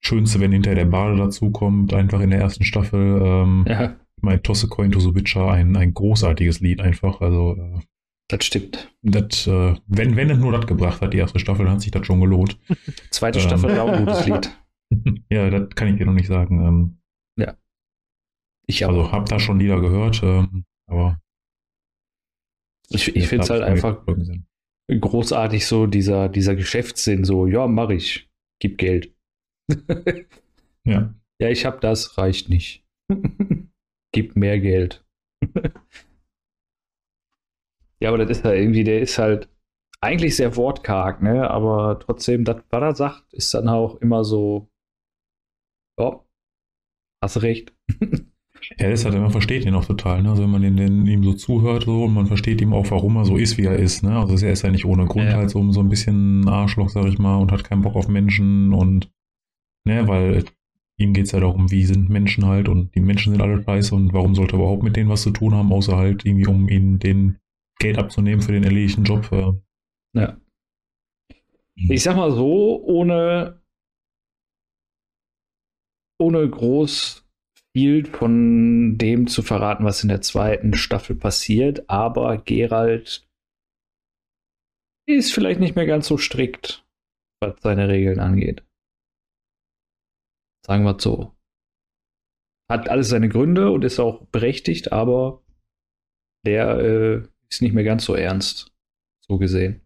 Schönste, 0.00 0.40
wenn 0.40 0.52
hinterher 0.52 0.76
der 0.76 0.90
Bade 0.90 1.16
dazukommt, 1.16 1.92
einfach 1.92 2.20
in 2.20 2.30
der 2.30 2.40
ersten 2.40 2.64
Staffel. 2.64 3.20
Ähm, 3.22 3.64
ja. 3.68 3.96
Mein 4.22 4.42
Tosse 4.42 4.68
Coin 4.68 4.92
to 4.92 5.00
the 5.00 5.14
Witcher, 5.14 5.50
ein, 5.50 5.76
ein 5.76 5.92
großartiges 5.92 6.60
Lied 6.60 6.80
einfach. 6.80 7.20
Also, 7.20 7.56
äh, 7.56 7.80
das 8.28 8.44
stimmt. 8.44 8.90
Das, 9.02 9.46
äh, 9.46 9.74
wenn, 9.86 10.16
wenn 10.16 10.30
es 10.30 10.38
nur 10.38 10.52
das 10.52 10.66
gebracht 10.66 11.00
hat, 11.00 11.12
die 11.12 11.18
erste 11.18 11.38
Staffel, 11.38 11.64
dann 11.64 11.74
hat 11.74 11.82
sich 11.82 11.90
das 11.90 12.06
schon 12.06 12.20
gelohnt. 12.20 12.58
Zweite 13.10 13.40
ähm, 13.40 13.44
Staffel 13.44 13.78
auch 13.78 13.92
ein 13.92 14.06
gutes 14.06 14.26
Lied. 14.26 14.56
ja, 15.30 15.50
das 15.50 15.70
kann 15.74 15.88
ich 15.88 15.96
dir 15.96 16.06
noch 16.06 16.14
nicht 16.14 16.28
sagen. 16.28 16.66
Ähm, 16.66 16.98
ja. 17.36 17.54
Ich. 18.66 18.86
Also, 18.86 19.12
hab 19.12 19.28
da 19.28 19.38
schon 19.38 19.58
Lieder 19.58 19.80
gehört, 19.80 20.22
ähm, 20.22 20.64
aber. 20.86 21.20
Ich, 22.88 23.14
ich 23.16 23.26
finde 23.28 23.44
es 23.44 23.50
halt 23.50 23.62
einfach 23.62 24.04
großartig, 24.88 25.66
so 25.66 25.86
dieser, 25.86 26.28
dieser 26.28 26.54
Geschäftssinn, 26.54 27.24
so, 27.24 27.48
ja, 27.48 27.66
mach 27.66 27.90
ich, 27.90 28.30
gib 28.60 28.78
Geld 28.78 29.16
ja. 30.84 31.14
Ja, 31.38 31.48
ich 31.50 31.66
habe 31.66 31.80
das, 31.80 32.16
reicht 32.18 32.48
nicht. 32.48 32.84
Gib 34.12 34.36
mehr 34.36 34.58
Geld. 34.58 35.04
ja, 38.00 38.08
aber 38.08 38.18
das 38.18 38.38
ist 38.38 38.44
halt 38.44 38.58
irgendwie, 38.58 38.84
der 38.84 39.00
ist 39.00 39.18
halt 39.18 39.50
eigentlich 40.00 40.36
sehr 40.36 40.56
wortkarg, 40.56 41.22
ne? 41.22 41.50
Aber 41.50 41.98
trotzdem, 41.98 42.44
das, 42.44 42.62
was 42.70 42.82
er 42.82 42.94
sagt, 42.94 43.34
ist 43.34 43.52
dann 43.54 43.68
auch 43.68 43.96
immer 43.96 44.24
so, 44.24 44.70
ja, 45.98 46.24
hast 47.22 47.42
recht. 47.42 47.74
Ja, 48.78 48.90
das 48.90 49.04
hat 49.04 49.12
man 49.12 49.30
versteht 49.30 49.64
ihn 49.64 49.74
auch 49.74 49.84
total, 49.84 50.22
ne? 50.22 50.30
Also 50.30 50.42
wenn 50.42 50.50
man 50.50 50.62
den, 50.62 50.76
den, 50.76 51.06
ihm 51.06 51.22
so 51.22 51.34
zuhört 51.34 51.84
so 51.84 52.04
und 52.04 52.14
man 52.14 52.26
versteht 52.26 52.60
ihm 52.60 52.72
auch, 52.72 52.90
warum 52.90 53.16
er 53.16 53.24
so 53.24 53.36
ist, 53.36 53.58
wie 53.58 53.64
er 53.64 53.76
ist, 53.76 54.02
ne? 54.02 54.18
Also 54.18 54.44
er 54.44 54.52
ist 54.52 54.62
ja 54.62 54.70
nicht 54.70 54.84
ohne 54.84 55.06
Grund 55.06 55.26
ja. 55.26 55.36
halt 55.36 55.50
so, 55.50 55.70
so 55.72 55.80
ein 55.80 55.88
bisschen 55.88 56.48
Arschloch, 56.48 56.88
sag 56.88 57.06
ich 57.06 57.18
mal, 57.18 57.36
und 57.36 57.52
hat 57.52 57.64
keinen 57.64 57.82
Bock 57.82 57.94
auf 57.94 58.08
Menschen 58.08 58.72
und 58.72 59.10
Ne, 59.86 60.08
weil 60.08 60.44
ihm 60.98 61.12
geht 61.12 61.26
es 61.26 61.32
ja 61.32 61.38
darum, 61.38 61.70
wie 61.70 61.84
sind 61.84 62.08
Menschen 62.08 62.44
halt 62.44 62.68
und 62.68 62.92
die 62.96 63.00
Menschen 63.00 63.32
sind 63.32 63.40
alle 63.40 63.62
scheiße 63.62 63.94
und 63.94 64.12
warum 64.12 64.34
sollte 64.34 64.54
er 64.54 64.58
überhaupt 64.58 64.82
mit 64.82 64.96
denen 64.96 65.08
was 65.08 65.22
zu 65.22 65.30
tun 65.30 65.54
haben, 65.54 65.72
außer 65.72 65.96
halt 65.96 66.24
irgendwie, 66.24 66.48
um 66.48 66.68
ihnen 66.68 66.98
den 66.98 67.38
Geld 67.78 67.96
abzunehmen 67.96 68.42
für 68.42 68.50
den 68.50 68.64
erledigten 68.64 69.04
Job. 69.04 69.30
Äh. 69.30 69.52
Ja. 70.18 70.40
Ich 71.76 72.02
sag 72.02 72.16
mal 72.16 72.32
so, 72.32 72.82
ohne, 72.82 73.62
ohne 76.18 76.50
groß 76.50 77.25
viel 77.76 78.06
von 78.06 78.96
dem 78.96 79.26
zu 79.26 79.42
verraten, 79.42 79.84
was 79.84 80.02
in 80.02 80.08
der 80.08 80.22
zweiten 80.22 80.72
Staffel 80.72 81.14
passiert, 81.14 81.90
aber 81.90 82.38
Gerald 82.38 83.28
ist 85.06 85.34
vielleicht 85.34 85.60
nicht 85.60 85.76
mehr 85.76 85.84
ganz 85.84 86.08
so 86.08 86.16
strikt, 86.16 86.86
was 87.42 87.60
seine 87.60 87.88
Regeln 87.88 88.18
angeht. 88.18 88.64
Sagen 90.66 90.84
wir 90.84 90.96
es 90.96 91.02
so. 91.02 91.36
Hat 92.70 92.88
alles 92.88 93.10
seine 93.10 93.28
Gründe 93.28 93.70
und 93.70 93.84
ist 93.84 94.00
auch 94.00 94.24
berechtigt, 94.28 94.92
aber 94.92 95.44
der 96.46 96.78
äh, 96.78 97.28
ist 97.50 97.60
nicht 97.60 97.74
mehr 97.74 97.84
ganz 97.84 98.06
so 98.06 98.14
ernst, 98.14 98.74
so 99.20 99.36
gesehen. 99.36 99.82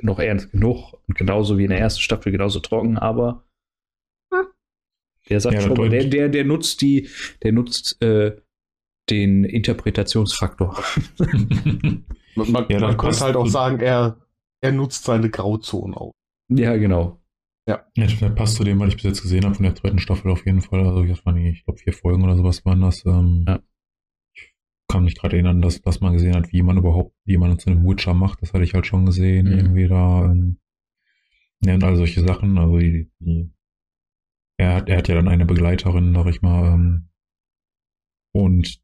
Noch 0.00 0.18
ernst 0.18 0.50
genug 0.50 0.94
und 1.06 1.18
genauso 1.18 1.58
wie 1.58 1.64
in 1.64 1.70
der 1.70 1.78
ersten 1.78 2.00
Staffel 2.00 2.32
genauso 2.32 2.60
trocken, 2.60 2.96
aber 2.96 3.44
der 5.28 5.40
sagt 5.40 5.54
ja, 5.54 5.60
schon, 5.60 5.90
der, 5.90 6.04
der, 6.04 6.28
der 6.28 6.44
nutzt 6.44 6.80
die, 6.80 7.08
der 7.42 7.52
nutzt 7.52 8.00
äh, 8.02 8.36
den 9.10 9.44
Interpretationsfaktor. 9.44 10.82
man 12.34 12.66
ja, 12.68 12.80
man 12.80 12.96
könnte 12.96 13.20
halt 13.20 13.36
auch 13.36 13.46
sagen, 13.46 13.80
er, 13.80 14.18
er 14.60 14.72
nutzt 14.72 15.04
seine 15.04 15.30
Grauzone 15.30 15.96
auch. 15.96 16.12
Ja, 16.48 16.76
genau. 16.76 17.20
Ja. 17.66 17.84
ja, 17.96 18.06
das 18.06 18.34
passt 18.34 18.56
zu 18.56 18.64
dem, 18.64 18.80
was 18.80 18.88
ich 18.88 18.94
bis 18.94 19.04
jetzt 19.04 19.22
gesehen 19.22 19.44
habe 19.44 19.54
von 19.54 19.64
der 19.64 19.74
zweiten 19.74 19.98
Staffel 19.98 20.30
auf 20.30 20.46
jeden 20.46 20.62
Fall. 20.62 20.86
Also 20.86 21.04
das 21.04 21.24
waren, 21.26 21.36
ich 21.36 21.64
glaube, 21.64 21.78
vier 21.78 21.92
Folgen 21.92 22.24
oder 22.24 22.34
sowas 22.34 22.64
waren 22.64 22.80
das. 22.80 23.04
Ähm, 23.04 23.44
ja. 23.46 23.60
kann 24.88 25.04
mich 25.04 25.18
gerade 25.18 25.36
erinnern, 25.36 25.60
dass, 25.60 25.82
dass 25.82 26.00
man 26.00 26.14
gesehen 26.14 26.34
hat, 26.34 26.50
wie 26.50 26.62
man 26.62 26.78
überhaupt 26.78 27.14
jemanden 27.26 27.58
zu 27.58 27.68
einem 27.68 27.86
Witcher 27.86 28.14
macht. 28.14 28.40
Das 28.40 28.54
hatte 28.54 28.64
ich 28.64 28.72
halt 28.72 28.86
schon 28.86 29.04
gesehen. 29.04 29.48
Mhm. 29.48 29.52
Irgendwie 29.52 29.88
da. 29.88 30.24
Ähm, 30.24 30.58
ja, 31.62 31.74
und 31.74 31.84
all 31.84 31.96
solche 31.96 32.22
Sachen. 32.22 32.56
Also 32.56 32.78
die, 32.78 33.10
die, 33.18 33.50
er, 34.58 34.74
hat, 34.74 34.88
er 34.88 34.98
hat 34.98 35.08
ja 35.08 35.14
dann 35.14 35.28
eine 35.28 35.46
Begleiterin, 35.46 36.12
sag 36.14 36.26
ich 36.26 36.42
mal. 36.42 36.74
Ähm, 36.74 37.08
und 38.34 38.80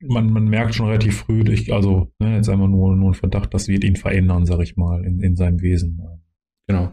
man, 0.00 0.30
man 0.30 0.44
merkt 0.44 0.74
schon 0.74 0.86
relativ 0.86 1.20
früh, 1.20 1.42
ich, 1.50 1.72
also 1.72 2.12
ne, 2.18 2.36
jetzt 2.36 2.48
einfach 2.48 2.68
nur, 2.68 2.94
nur 2.94 3.10
ein 3.10 3.14
Verdacht, 3.14 3.52
das 3.54 3.68
wird 3.68 3.84
ihn 3.84 3.96
verändern, 3.96 4.46
sag 4.46 4.60
ich 4.60 4.76
mal, 4.76 5.04
in, 5.04 5.20
in 5.20 5.36
seinem 5.36 5.60
Wesen. 5.62 6.22
Genau. 6.68 6.92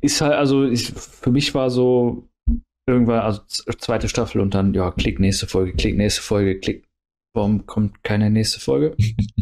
Ist 0.00 0.20
halt, 0.20 0.34
also 0.34 0.64
ich, 0.64 0.92
für 0.92 1.32
mich 1.32 1.54
war 1.54 1.70
so 1.70 2.28
irgendwann, 2.86 3.20
also 3.20 3.42
zweite 3.78 4.08
Staffel 4.08 4.40
und 4.40 4.54
dann, 4.54 4.72
ja, 4.74 4.92
klick 4.92 5.18
nächste 5.18 5.48
Folge, 5.48 5.72
klick 5.72 5.96
nächste 5.96 6.22
Folge, 6.22 6.60
klick. 6.60 6.86
Warum 7.34 7.66
kommt 7.66 8.02
keine 8.04 8.30
nächste 8.30 8.60
Folge? 8.60 8.96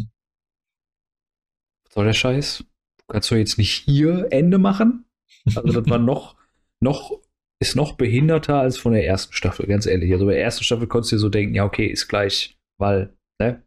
Was 1.85 1.93
soll 1.93 2.05
der 2.05 2.13
Scheiß? 2.13 2.65
Du 2.97 3.05
kannst 3.07 3.31
doch 3.31 3.37
jetzt 3.37 3.57
nicht 3.57 3.83
hier 3.85 4.27
Ende 4.31 4.57
machen? 4.57 5.06
Also 5.55 5.81
das 5.81 5.89
war 5.89 5.99
noch, 5.99 6.35
noch, 6.81 7.21
ist 7.61 7.75
noch 7.75 7.93
behinderter 7.93 8.59
als 8.59 8.77
von 8.77 8.93
der 8.93 9.05
ersten 9.05 9.33
Staffel, 9.33 9.67
ganz 9.67 9.85
ehrlich. 9.85 10.11
Also 10.11 10.25
bei 10.25 10.33
der 10.33 10.43
ersten 10.43 10.63
Staffel 10.63 10.87
konntest 10.87 11.11
du 11.11 11.15
dir 11.15 11.21
so 11.21 11.29
denken, 11.29 11.55
ja, 11.55 11.65
okay, 11.65 11.87
ist 11.87 12.07
gleich, 12.07 12.57
weil, 12.79 13.15
ne? 13.39 13.63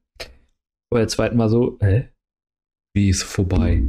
Bei 0.93 0.99
der 0.99 1.09
zweiten 1.09 1.39
war 1.39 1.49
so, 1.49 1.79
hä? 1.81 2.09
Wie 2.95 3.09
ist 3.09 3.23
vorbei? 3.23 3.83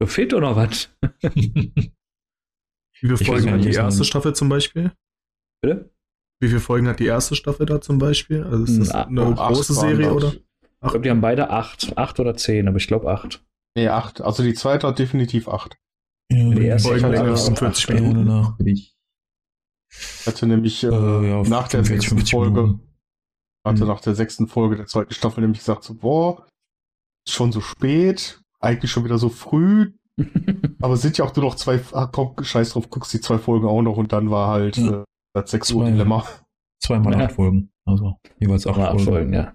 Da 0.00 0.06
fehlt 0.06 0.32
doch 0.32 0.40
noch 0.40 0.56
was. 0.56 0.90
Wie 1.22 1.92
viele 2.92 3.16
Folgen 3.16 3.50
hat 3.50 3.64
die 3.64 3.72
erste 3.72 4.04
Staffel 4.04 4.34
zum 4.34 4.48
Beispiel? 4.48 4.92
Bitte? 5.60 5.90
Wie 6.40 6.48
viele 6.48 6.60
Folgen 6.60 6.86
hat 6.86 7.00
die 7.00 7.06
erste 7.06 7.34
Staffel 7.34 7.66
da 7.66 7.80
zum 7.80 7.98
Beispiel? 7.98 8.44
Also 8.44 8.64
ist 8.64 8.78
das 8.78 8.90
eine 8.90 9.26
oh, 9.26 9.34
große 9.34 9.74
Serie 9.74 10.12
oder? 10.12 10.34
Ich 10.34 10.90
glaube, 10.90 11.00
die 11.00 11.10
haben 11.10 11.20
beide 11.20 11.50
acht, 11.50 11.98
acht 11.98 12.20
oder 12.20 12.36
zehn, 12.36 12.68
aber 12.68 12.76
ich 12.76 12.86
glaube 12.86 13.10
acht. 13.10 13.44
Nee, 13.76 13.88
acht. 13.88 14.20
Also 14.20 14.44
die 14.44 14.54
zweite 14.54 14.86
hat 14.86 14.98
definitiv 15.00 15.48
acht. 15.48 15.76
Ja, 16.30 16.50
die 16.50 16.64
erste 16.66 16.88
Folgen 16.88 17.10
länger 17.10 17.36
45 17.36 17.88
Minuten 17.90 18.24
nach. 18.24 18.58
Ich 18.60 18.96
hatte 20.26 20.46
nämlich 20.46 20.84
äh, 20.84 20.88
äh, 20.88 21.30
ja, 21.30 21.42
nach 21.48 21.68
der 21.68 21.84
sechsten 21.84 22.18
Folge, 22.18 22.62
Minuten. 22.62 22.80
hatte 23.64 23.82
mhm. 23.84 23.88
nach 23.88 24.00
der 24.00 24.14
sechsten 24.14 24.46
Folge 24.46 24.76
der 24.76 24.86
zweiten 24.86 25.14
Staffel 25.14 25.40
nämlich 25.40 25.60
gesagt 25.60 25.84
so, 25.84 25.94
boah, 25.94 26.46
ist 27.26 27.34
schon 27.34 27.52
so 27.52 27.60
spät, 27.60 28.40
eigentlich 28.60 28.90
schon 28.90 29.04
wieder 29.04 29.18
so 29.18 29.28
früh. 29.28 29.92
aber 30.80 30.96
sind 30.96 31.16
ja 31.16 31.24
auch 31.24 31.34
nur 31.34 31.44
noch 31.46 31.54
zwei, 31.54 31.80
ah, 31.92 32.06
komm, 32.06 32.34
scheiß 32.42 32.70
drauf, 32.70 32.90
guckst 32.90 33.12
die 33.12 33.20
zwei 33.20 33.38
Folgen 33.38 33.66
auch 33.66 33.82
noch 33.82 33.96
und 33.96 34.12
dann 34.12 34.30
war 34.30 34.48
halt 34.48 34.76
ja. 34.76 35.04
äh, 35.34 35.42
6 35.46 35.72
Uhr 35.72 35.84
Dilemma. 35.84 36.26
Zweimal 36.80 37.18
ja. 37.18 37.26
acht 37.26 37.32
Folgen. 37.32 37.70
Also 37.84 38.16
jeweils 38.38 38.66
acht, 38.66 38.78
acht 38.78 39.00
Folgen. 39.00 39.04
Folgen. 39.04 39.32
ja. 39.32 39.54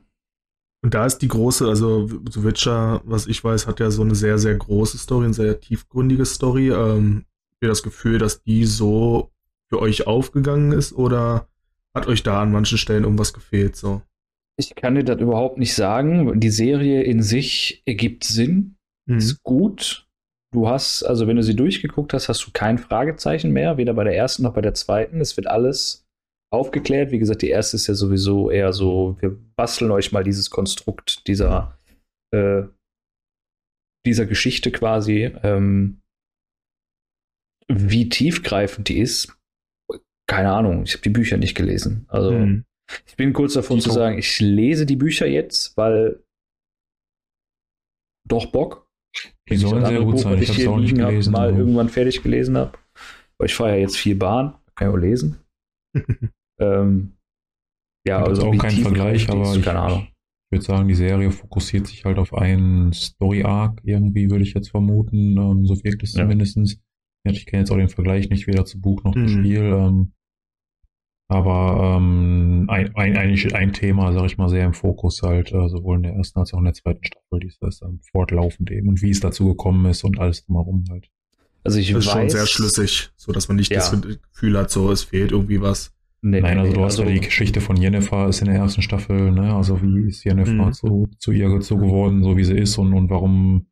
Und 0.84 0.94
da 0.94 1.06
ist 1.06 1.20
die 1.20 1.30
große, 1.30 1.66
also 1.68 2.08
The 2.08 2.44
Witcher, 2.44 3.02
was 3.06 3.26
ich 3.26 3.42
weiß, 3.42 3.68
hat 3.68 3.80
ja 3.80 3.90
so 3.90 4.02
eine 4.02 4.16
sehr, 4.16 4.38
sehr 4.38 4.56
große 4.56 4.98
Story, 4.98 5.26
eine 5.26 5.34
sehr 5.34 5.60
tiefgründige 5.60 6.26
Story. 6.26 6.72
Ähm, 6.72 7.24
habt 7.52 7.64
ihr 7.64 7.70
das 7.70 7.84
Gefühl, 7.84 8.18
dass 8.18 8.44
die 8.44 8.66
so 8.66 9.32
für 9.70 9.80
euch 9.80 10.08
aufgegangen 10.08 10.74
ist 10.74 10.92
oder 10.92 11.48
hat 11.96 12.08
euch 12.08 12.22
da 12.22 12.42
an 12.42 12.52
manchen 12.52 12.78
Stellen 12.78 13.06
irgendwas 13.06 13.34
gefehlt? 13.34 13.78
So? 13.78 14.02
Ich 14.58 14.76
kann 14.76 14.96
dir 14.96 15.06
das 15.06 15.22
überhaupt 15.22 15.58
nicht 15.58 15.74
sagen. 15.74 16.40
Die 16.42 16.50
Serie 16.50 17.04
in 17.04 17.24
sich 17.24 17.82
ergibt 17.86 18.26
Sinn 18.26 18.76
mhm. 19.06 19.20
ist 19.20 19.42
gut. 19.42 20.06
Du 20.52 20.68
hast, 20.68 21.04
also 21.04 21.28
wenn 21.28 21.38
du 21.38 21.44
sie 21.44 21.56
durchgeguckt 21.56 22.14
hast, 22.14 22.28
hast 22.28 22.46
du 22.46 22.52
kein 22.52 22.78
Fragezeichen 22.78 23.52
mehr, 23.52 23.78
weder 23.78 23.94
bei 23.94 24.04
der 24.04 24.18
ersten 24.18 24.44
noch 24.44 24.54
bei 24.54 24.62
der 24.62 24.74
zweiten. 24.74 25.22
Es 25.22 25.38
wird 25.38 25.48
alles 25.48 26.03
aufgeklärt. 26.54 27.12
Wie 27.12 27.20
gesagt, 27.20 27.42
die 27.42 27.50
erste 27.50 27.76
ist 27.76 27.88
ja 27.88 27.96
sowieso 27.96 28.50
eher 28.50 28.74
so, 28.74 29.18
wir 29.20 29.36
basteln 29.56 29.92
euch 29.92 30.12
mal 30.12 30.24
dieses 30.24 30.50
Konstrukt 30.50 31.28
dieser, 31.28 31.78
äh, 32.32 32.64
dieser 34.06 34.26
Geschichte 34.26 34.72
quasi. 34.72 35.32
Ähm, 35.44 36.02
wie 37.68 38.10
tiefgreifend 38.10 38.90
die 38.90 39.00
ist, 39.00 39.36
keine 40.30 40.52
Ahnung. 40.52 40.84
Ich 40.84 40.94
habe 40.94 41.02
die 41.02 41.10
Bücher 41.10 41.38
nicht 41.38 41.56
gelesen. 41.56 42.06
Also 42.08 42.32
mhm. 42.32 42.66
ich 43.08 43.16
bin 43.16 43.34
kurz 43.34 43.54
davon 43.54 43.82
zu 43.82 43.92
sagen, 43.92 44.18
ich 44.18 44.40
lese 44.40 44.86
die 44.86 44.96
Bücher 44.96 45.26
jetzt, 45.26 45.76
weil 45.76 46.22
doch 48.28 48.48
Bock. 48.48 48.88
Die 49.50 49.58
sollen 49.58 49.86
sehr 49.86 50.02
gut 50.02 50.16
Buch, 50.16 50.22
sein. 50.22 50.42
Ich, 50.42 50.50
ich 50.50 50.56
hier 50.56 50.78
liegen 50.78 51.04
habe, 51.04 51.30
mal 51.30 51.52
so. 51.52 51.60
irgendwann 51.60 51.90
fertig 51.90 52.22
gelesen 52.24 52.58
habe. 52.58 52.78
Aber 53.38 53.46
ich 53.46 53.56
fahre 53.56 53.72
ja 53.72 53.78
jetzt 53.78 53.98
viel 53.98 54.16
Bahn, 54.16 54.56
kann 54.76 54.88
ich 54.88 54.94
auch 54.94 54.98
lesen. 54.98 55.40
ähm, 56.64 57.18
ja, 58.06 58.22
ich 58.22 58.28
also 58.28 58.48
auch 58.48 58.58
kein 58.58 58.72
Vergleich, 58.72 59.30
aber 59.30 59.56
ich, 59.56 59.64
keine 59.64 59.80
Ahnung. 59.80 60.08
Ich 60.50 60.58
würde 60.58 60.66
sagen, 60.66 60.88
die 60.88 60.96
Serie 60.96 61.32
fokussiert 61.32 61.88
sich 61.88 62.06
halt 62.06 62.18
auf 62.18 62.34
einen 62.34 62.94
Story-Arc, 62.94 63.82
irgendwie 63.84 64.30
würde 64.30 64.44
ich 64.44 64.54
jetzt 64.54 64.70
vermuten, 64.70 65.38
ähm, 65.38 65.66
so 65.66 65.76
wirkt 65.84 66.04
es 66.04 66.14
ja. 66.14 66.22
zumindest. 66.22 66.58
Ich 67.26 67.46
kenne 67.46 67.62
jetzt 67.62 67.72
auch 67.72 67.78
den 67.78 67.90
Vergleich 67.90 68.30
nicht 68.30 68.48
weder 68.48 68.66
zu 68.66 68.80
Buch 68.82 69.04
noch 69.04 69.16
mhm. 69.16 69.28
zu 69.28 69.34
Spiel. 69.34 69.64
Ähm, 69.64 70.14
aber 71.30 71.96
ähm, 71.98 72.66
ein, 72.70 72.96
ein, 72.96 73.18
eigentlich 73.18 73.56
ein 73.56 73.74
Thema, 73.74 74.14
sag 74.14 74.26
ich 74.26 74.38
mal, 74.38 74.50
sehr 74.50 74.66
im 74.66 74.74
Fokus 74.74 75.22
halt, 75.24 75.52
äh, 75.52 75.68
sowohl 75.70 75.98
in 75.98 76.04
der 76.04 76.14
ersten 76.14 76.40
als 76.40 76.54
auch 76.54 76.60
in 76.60 76.66
der 76.66 76.74
zweiten 76.74 77.04
Staffel, 77.04 77.40
die 77.40 77.48
ist 77.48 77.82
ähm, 77.82 78.02
fortlaufend 78.12 78.70
eben 78.70 78.90
und 78.90 79.02
wie 79.02 79.10
es 79.10 79.20
dazu 79.20 79.48
gekommen 79.48 79.86
ist 79.86 80.04
und 80.04 80.20
alles 80.20 80.46
drumherum 80.46 80.84
halt. 80.92 81.10
Also 81.64 81.80
ich 81.80 81.92
das 81.92 82.06
ist 82.06 82.14
weiß, 82.14 82.14
schon 82.14 82.30
sehr 82.30 82.46
schlüssig, 82.46 83.12
so 83.16 83.32
dass 83.32 83.48
man 83.48 83.58
nicht 83.58 83.72
ja. 83.72 83.80
das 83.80 84.00
Gefühl 84.32 84.58
hat, 84.58 84.70
so 84.70 84.92
es 84.92 85.04
fehlt 85.04 85.32
irgendwie 85.32 85.62
was. 85.62 85.96
Nee, 86.26 86.40
Nein, 86.40 86.58
also 86.58 86.72
nee, 86.72 86.78
du 86.78 86.86
hast 86.86 87.00
also, 87.00 87.04
ja 87.04 87.16
die 87.16 87.26
Geschichte 87.26 87.60
von 87.60 87.76
Jennifer 87.76 88.30
ist 88.30 88.40
in 88.40 88.48
der 88.48 88.56
ersten 88.56 88.82
Staffel, 88.82 89.32
ne? 89.32 89.54
Also 89.54 89.82
wie 89.82 90.08
ist 90.08 90.24
Jennifer 90.24 90.68
mhm. 90.68 90.72
zu, 90.72 91.10
zu 91.18 91.34
ihr 91.34 91.62
so 91.62 91.76
geworden, 91.78 92.24
so 92.24 92.38
wie 92.38 92.46
sie 92.46 92.58
ist 92.58 92.78
und, 92.78 92.94
und 92.94 93.10
warum 93.10 93.66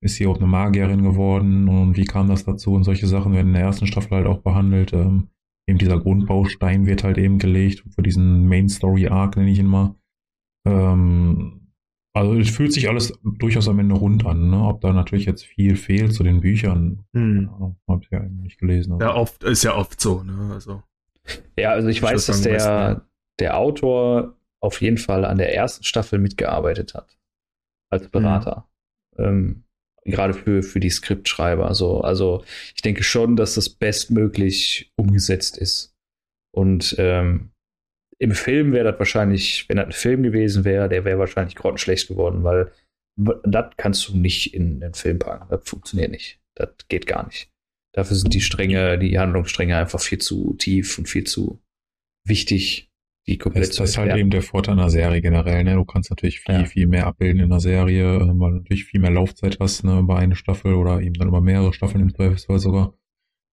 ist 0.00 0.16
sie 0.16 0.26
auch 0.26 0.36
eine 0.36 0.48
Magierin 0.48 1.04
geworden 1.04 1.68
und 1.68 1.96
wie 1.96 2.04
kam 2.04 2.26
das 2.26 2.44
dazu 2.44 2.74
und 2.74 2.82
solche 2.82 3.06
Sachen 3.06 3.32
werden 3.32 3.48
in 3.48 3.52
der 3.52 3.62
ersten 3.62 3.86
Staffel 3.86 4.16
halt 4.16 4.26
auch 4.26 4.38
behandelt. 4.38 4.92
Ähm, 4.94 5.28
eben 5.68 5.78
dieser 5.78 6.00
Grundbaustein 6.00 6.86
wird 6.86 7.04
halt 7.04 7.18
eben 7.18 7.38
gelegt 7.38 7.84
für 7.94 8.02
diesen 8.02 8.48
Main 8.48 8.68
Story 8.68 9.06
Arc, 9.06 9.36
nenne 9.36 9.50
ich 9.50 9.60
ihn 9.60 9.66
mal. 9.66 9.94
Ähm, 10.66 11.70
also 12.14 12.34
es 12.34 12.50
fühlt 12.50 12.72
sich 12.72 12.88
alles 12.88 13.16
durchaus 13.22 13.68
am 13.68 13.78
Ende 13.78 13.94
rund 13.94 14.26
an, 14.26 14.50
ne? 14.50 14.60
Ob 14.60 14.80
da 14.80 14.92
natürlich 14.92 15.26
jetzt 15.26 15.44
viel 15.44 15.76
fehlt 15.76 16.14
zu 16.14 16.24
den 16.24 16.40
Büchern, 16.40 17.04
hm. 17.14 17.48
habe 17.86 18.02
ich 18.02 18.10
ja 18.10 18.20
nicht 18.22 18.58
gelesen. 18.58 18.94
Also. 18.94 19.04
Ja, 19.04 19.14
oft 19.14 19.44
ist 19.44 19.62
ja 19.62 19.76
oft 19.76 20.00
so, 20.00 20.24
ne? 20.24 20.50
Also. 20.52 20.82
Ja, 21.58 21.70
also 21.70 21.88
ich, 21.88 22.02
weiß, 22.02 22.26
dass 22.26 22.42
der, 22.42 23.08
der 23.40 23.56
Autor 23.56 24.36
auf 24.60 24.82
jeden 24.82 24.98
Fall 24.98 25.24
an 25.24 25.38
der 25.38 25.54
ersten 25.54 25.84
Staffel 25.84 26.18
mitgearbeitet 26.18 26.92
hat. 26.94 27.16
Als 27.90 28.08
Berater. 28.08 28.68
Hm. 29.16 29.24
Ähm, 29.24 29.64
gerade 30.04 30.34
für, 30.34 30.62
für 30.62 30.80
die 30.80 30.90
Skriptschreiber. 30.90 31.66
Also, 31.66 32.00
also 32.00 32.44
ich 32.74 32.82
denke 32.82 33.02
schon, 33.02 33.36
dass 33.36 33.54
das 33.54 33.68
bestmöglich 33.68 34.92
umgesetzt 34.96 35.56
ist. 35.56 35.94
Und 36.54 36.94
ähm, 36.98 37.50
im 38.18 38.32
Film 38.32 38.72
wäre 38.72 38.90
das 38.90 38.98
wahrscheinlich, 38.98 39.68
wenn 39.68 39.76
das 39.76 39.86
ein 39.86 39.92
Film 39.92 40.22
gewesen 40.22 40.64
wäre, 40.64 40.88
der 40.88 41.04
wäre 41.04 41.18
wahrscheinlich 41.18 41.54
grottenschlecht 41.54 42.08
geworden, 42.08 42.44
weil 42.44 42.72
das 43.16 43.72
kannst 43.76 44.08
du 44.08 44.16
nicht 44.16 44.54
in 44.54 44.80
den 44.80 44.94
Film 44.94 45.18
packen. 45.18 45.48
Das 45.50 45.68
funktioniert 45.68 46.10
nicht. 46.10 46.40
Das 46.54 46.70
geht 46.88 47.06
gar 47.06 47.26
nicht. 47.26 47.50
Dafür 47.96 48.16
sind 48.16 48.34
die 48.34 48.42
Stränge, 48.42 48.98
die 48.98 49.18
Handlungsstränge 49.18 49.76
einfach 49.76 50.00
viel 50.00 50.18
zu 50.18 50.54
tief 50.54 50.98
und 50.98 51.08
viel 51.08 51.24
zu 51.24 51.60
wichtig 52.24 52.90
die 53.26 53.38
komplett 53.38 53.70
das, 53.70 53.76
das 53.76 53.90
ist 53.90 53.98
halt 53.98 54.14
eben 54.16 54.30
der 54.30 54.42
Vorteil 54.42 54.74
einer 54.74 54.90
Serie 54.90 55.20
generell. 55.20 55.64
Ne? 55.64 55.74
Du 55.74 55.84
kannst 55.84 56.10
natürlich 56.10 56.40
viel, 56.40 56.54
ja. 56.54 56.64
viel 56.64 56.86
mehr 56.86 57.06
abbilden 57.06 57.40
in 57.40 57.50
einer 57.50 57.60
Serie, 57.60 58.16
äh, 58.16 58.20
weil 58.20 58.52
du 58.52 58.56
natürlich 58.58 58.84
viel 58.84 59.00
mehr 59.00 59.10
Laufzeit 59.10 59.58
hast 59.58 59.82
ne, 59.82 59.98
über 59.98 60.16
eine 60.16 60.36
Staffel 60.36 60.74
oder 60.74 61.00
eben 61.00 61.14
dann 61.14 61.28
über 61.28 61.40
mehrere 61.40 61.72
Staffeln 61.72 62.02
im 62.02 62.14
Zweifelsfall 62.14 62.58
sogar. 62.58 62.94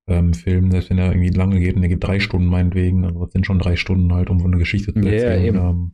Ähm, 0.08 0.34
Film, 0.34 0.70
selbst 0.70 0.90
wenn 0.90 0.98
der 0.98 1.12
irgendwie 1.12 1.30
lange 1.30 1.60
geht 1.60 1.76
und 1.76 1.82
der 1.82 1.90
geht 1.90 2.04
drei 2.04 2.20
Stunden 2.20 2.50
meinetwegen, 2.50 3.02
das 3.02 3.32
sind 3.32 3.46
schon 3.46 3.58
drei 3.58 3.78
Stunden 3.78 4.14
halt, 4.14 4.30
um 4.30 4.46
eine 4.46 4.58
Geschichte 4.58 4.94
zu 4.94 5.00
erzählen. 5.00 5.56
Yeah, 5.56 5.70
ähm, 5.70 5.92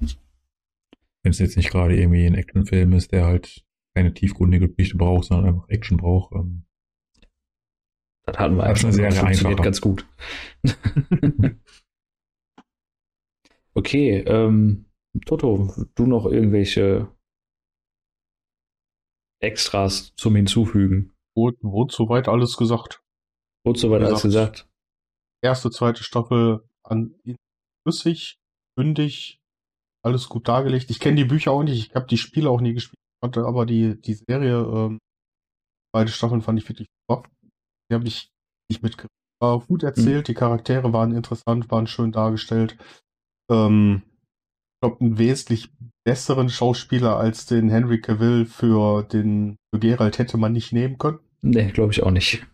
wenn 1.24 1.30
es 1.30 1.40
jetzt 1.40 1.56
nicht 1.56 1.70
gerade 1.70 1.96
irgendwie 1.96 2.26
ein 2.26 2.34
Actionfilm 2.34 2.94
ist, 2.94 3.12
der 3.12 3.28
halt 3.28 3.64
keine 3.96 4.14
tiefgründige 4.14 4.70
Geschichte 4.70 4.98
braucht, 4.98 5.26
sondern 5.26 5.48
einfach 5.48 5.70
Action 5.70 5.98
braucht. 5.98 6.34
Ähm, 6.34 6.64
das 8.32 8.40
hatten 8.40 8.58
wir 8.58 8.66
das 8.66 8.80
ist 8.80 8.86
eine 8.86 8.94
Serie 9.12 9.24
einfach. 9.24 9.64
ganz 9.64 9.82
gut. 9.82 10.06
Okay, 13.80 14.20
ähm, 14.28 14.86
Toto, 15.26 15.74
du 15.96 16.06
noch 16.06 16.26
irgendwelche 16.26 17.08
Extras 19.42 20.14
zum 20.16 20.36
Hinzufügen? 20.36 21.14
Wurde, 21.34 21.58
wurde 21.62 21.94
soweit 21.94 22.28
alles 22.28 22.58
gesagt. 22.58 23.02
Wurde 23.66 23.80
soweit 23.80 24.04
alles 24.04 24.22
gesagt. 24.22 24.68
Erste, 25.42 25.70
zweite 25.72 26.04
Staffel 26.04 26.68
an 26.84 27.16
flüssig, 27.84 28.38
bündig, 28.76 29.40
alles 30.04 30.28
gut 30.28 30.50
dargelegt. 30.50 30.90
Ich 30.90 31.00
kenne 31.00 31.16
die 31.16 31.26
Bücher 31.26 31.52
auch 31.52 31.64
nicht, 31.64 31.90
ich 31.90 31.96
habe 31.96 32.08
die 32.08 32.18
Spiele 32.18 32.50
auch 32.50 32.60
nie 32.60 32.74
gespielt, 32.74 33.00
hatte 33.24 33.46
aber 33.46 33.66
die, 33.66 34.00
die 34.02 34.16
Serie, 34.16 34.58
ähm, 34.58 35.00
beide 35.94 36.12
Staffeln 36.12 36.42
fand 36.42 36.60
ich 36.60 36.68
wirklich 36.68 36.90
super. 37.08 37.30
Die 37.90 37.96
habe 37.96 38.08
ich 38.08 38.32
nicht 38.70 38.84
mitgekriegt. 38.84 39.14
War 39.42 39.60
gut 39.60 39.84
erzählt, 39.84 40.28
mhm. 40.28 40.32
die 40.32 40.34
Charaktere 40.34 40.92
waren 40.94 41.16
interessant, 41.16 41.72
waren 41.72 41.88
schön 41.88 42.12
dargestellt. 42.12 42.78
Ähm, 43.50 44.04
ich 44.06 44.82
glaube, 44.82 45.02
einen 45.02 45.18
wesentlich 45.18 45.72
besseren 46.06 46.50
Schauspieler 46.50 47.18
als 47.18 47.46
den 47.46 47.70
Henry 47.70 48.02
Cavill 48.02 48.46
für 48.46 49.04
den 49.04 49.58
für 49.74 49.80
Geralt 49.80 50.18
hätte 50.18 50.38
man 50.38 50.52
nicht 50.52 50.74
nehmen 50.74 50.98
können. 50.98 51.20
Nee, 51.42 51.72
glaube 51.72 51.94
ich 51.94 52.04
auch 52.04 52.12
nicht. 52.12 52.46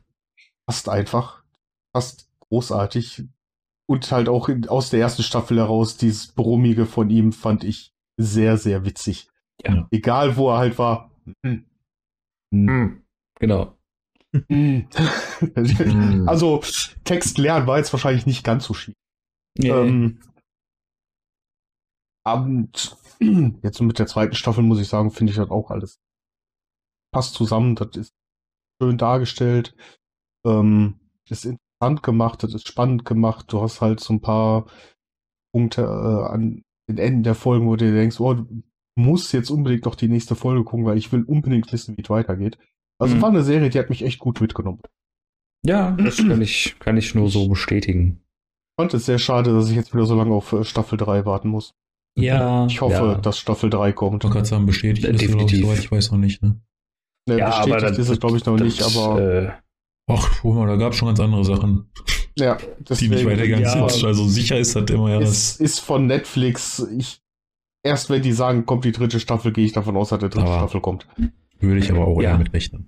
Passt 0.68 0.90
einfach. 0.90 1.44
Passt 1.94 2.30
großartig. 2.50 3.24
Und 3.88 4.12
halt 4.12 4.30
auch 4.30 4.50
in, 4.50 4.68
aus 4.68 4.90
der 4.90 5.00
ersten 5.00 5.24
Staffel 5.24 5.58
heraus, 5.58 5.98
dieses 5.98 6.28
Brummige 6.34 6.86
von 6.86 7.10
ihm 7.10 7.32
fand 7.32 7.64
ich 7.64 7.94
sehr, 8.18 8.58
sehr 8.58 8.86
witzig. 8.86 9.30
Ja. 9.64 9.88
Egal, 9.92 10.38
wo 10.38 10.50
er 10.50 10.58
halt 10.58 10.78
war. 10.78 11.12
Hm. 11.46 11.66
Hm. 12.52 13.04
Genau. 13.40 13.78
Hm. 14.50 14.88
also, 16.28 16.62
Text 17.04 17.38
lernen 17.38 17.68
war 17.68 17.78
jetzt 17.78 17.94
wahrscheinlich 17.94 18.26
nicht 18.26 18.44
ganz 18.44 18.66
so 18.66 18.74
schwierig. 18.74 18.98
Nee. 19.58 19.70
Ähm, 19.70 20.20
und 22.26 22.98
jetzt 23.64 23.82
mit 23.82 24.00
der 24.00 24.08
zweiten 24.08 24.36
Staffel 24.36 24.64
muss 24.64 24.82
ich 24.82 24.88
sagen, 24.88 25.12
finde 25.12 25.32
ich 25.32 25.38
das 25.38 25.50
auch 25.50 25.72
alles 25.72 26.00
passt 27.16 27.34
zusammen. 27.34 27.76
Das 27.76 27.96
ist 27.96 28.14
schön 28.82 28.98
dargestellt. 28.98 29.74
Ähm, 30.46 31.00
ist 31.30 31.46
interessant 31.46 32.04
gemacht, 32.04 32.44
das 32.44 32.54
ist 32.54 32.68
spannend 32.68 33.06
gemacht. 33.06 33.46
Du 33.48 33.62
hast 33.62 33.80
halt 33.80 34.02
so 34.02 34.14
ein 34.14 34.20
paar 34.20 34.66
Punkte 35.54 35.84
äh, 35.84 36.34
an 36.34 36.62
den 36.90 36.98
Enden 36.98 37.24
der 37.24 37.36
Folgen, 37.36 37.68
wo 37.68 37.78
du 37.78 37.86
dir 37.86 37.94
denkst, 37.94 38.20
oh, 38.20 38.34
du 38.34 38.64
musst 38.98 39.32
jetzt 39.32 39.50
unbedingt 39.50 39.86
noch 39.86 39.96
die 39.96 40.10
nächste 40.10 40.36
Folge 40.36 40.66
gucken, 40.66 40.86
weil 40.86 40.98
ich 40.98 41.12
will 41.14 41.24
unbedingt 41.24 41.72
wissen, 41.72 41.98
wie 41.98 42.02
es 42.02 42.10
weitergeht. 42.10 42.58
Also 43.00 43.16
Mhm. 43.16 43.22
war 43.22 43.30
eine 43.30 43.44
Serie, 43.44 43.70
die 43.70 43.80
hat 43.80 43.90
mich 43.90 44.04
echt 44.04 44.20
gut 44.20 44.40
mitgenommen. 44.42 44.80
ja, 45.66 45.92
das 45.92 46.18
kann 46.18 46.42
ich, 46.42 46.76
kann 46.80 46.96
ich 46.98 47.16
nur 47.16 47.30
so 47.30 47.48
bestätigen. 47.50 48.22
Ich 48.78 48.82
fand 48.84 48.94
es 48.94 49.06
sehr 49.06 49.18
schade, 49.20 49.54
dass 49.54 49.70
ich 49.70 49.76
jetzt 49.76 49.94
wieder 49.94 50.06
so 50.06 50.16
lange 50.16 50.34
auf 50.34 50.54
äh, 50.54 50.64
Staffel 50.64 50.98
3 50.98 51.26
warten 51.26 51.50
muss. 51.50 51.74
Ja. 52.18 52.66
Ich 52.68 52.80
hoffe, 52.82 52.94
ja. 52.94 53.16
dass 53.16 53.40
Staffel 53.40 53.70
3 53.70 53.92
kommt. 53.94 54.24
Ich 54.24 54.26
wollte 54.26 54.34
gerade 54.36 54.48
sagen, 54.48 54.66
bestätigt 54.66 55.06
ist, 55.06 55.10
glaube 55.20 55.24
ich, 55.24 55.28
definitiv. 55.32 55.62
soweit 55.66 55.80
ich 55.80 55.92
weiß 55.92 56.12
noch 56.12 56.20
nicht. 56.20 56.42
Ne? 56.44 56.62
Ne, 57.28 57.40
ja, 57.40 57.48
aber 57.48 57.64
bestätigt 57.76 57.90
das, 57.92 57.98
ist 57.98 58.10
es, 58.10 58.20
glaube 58.20 58.38
ich, 58.38 58.46
noch 58.46 58.58
nicht, 58.60 58.80
das, 58.80 58.96
aber 58.98 59.22
Äh, 59.22 59.52
Oh, 60.08 60.14
Ach, 60.20 60.40
guck 60.44 60.54
mal, 60.56 60.68
da 60.68 60.76
gab 60.76 60.92
es 60.92 61.00
schon 61.00 61.08
ganz 61.08 61.20
andere 61.20 61.44
Sachen, 61.44 61.90
ja, 62.38 62.58
die 62.58 62.66
nicht 62.68 62.90
deswegen- 62.92 63.26
weitergegangen 63.26 63.66
ja. 63.66 63.90
sind. 63.90 64.06
Also 64.06 64.28
sicher 64.28 64.60
ist 64.60 64.76
das 64.76 64.88
immer 64.92 65.10
ja 65.10 65.20
ist, 65.20 65.60
ist 65.60 65.80
von 65.80 66.06
Netflix. 66.06 66.78
Ich, 66.96 67.22
erst 67.84 68.12
wenn 68.12 68.22
die 68.22 68.32
sagen, 68.34 68.68
kommt 68.68 68.86
die 68.86 68.92
dritte 68.92 69.20
Staffel, 69.20 69.52
gehe 69.52 69.66
ich 69.66 69.72
davon 69.74 69.98
aus, 69.98 70.10
dass 70.10 70.20
die 70.20 70.30
dritte 70.30 70.46
Aber- 70.46 70.58
Staffel 70.58 70.80
kommt. 70.82 71.08
Würde 71.60 71.80
ich 71.80 71.92
aber 71.92 72.06
auch 72.08 72.22
Ja. 72.22 72.32
eher 72.32 72.38
mit 72.38 72.54
rechnen. 72.54 72.86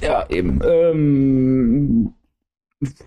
ja, 0.00 0.28
eben. 0.28 0.60
Ähm, 0.64 2.12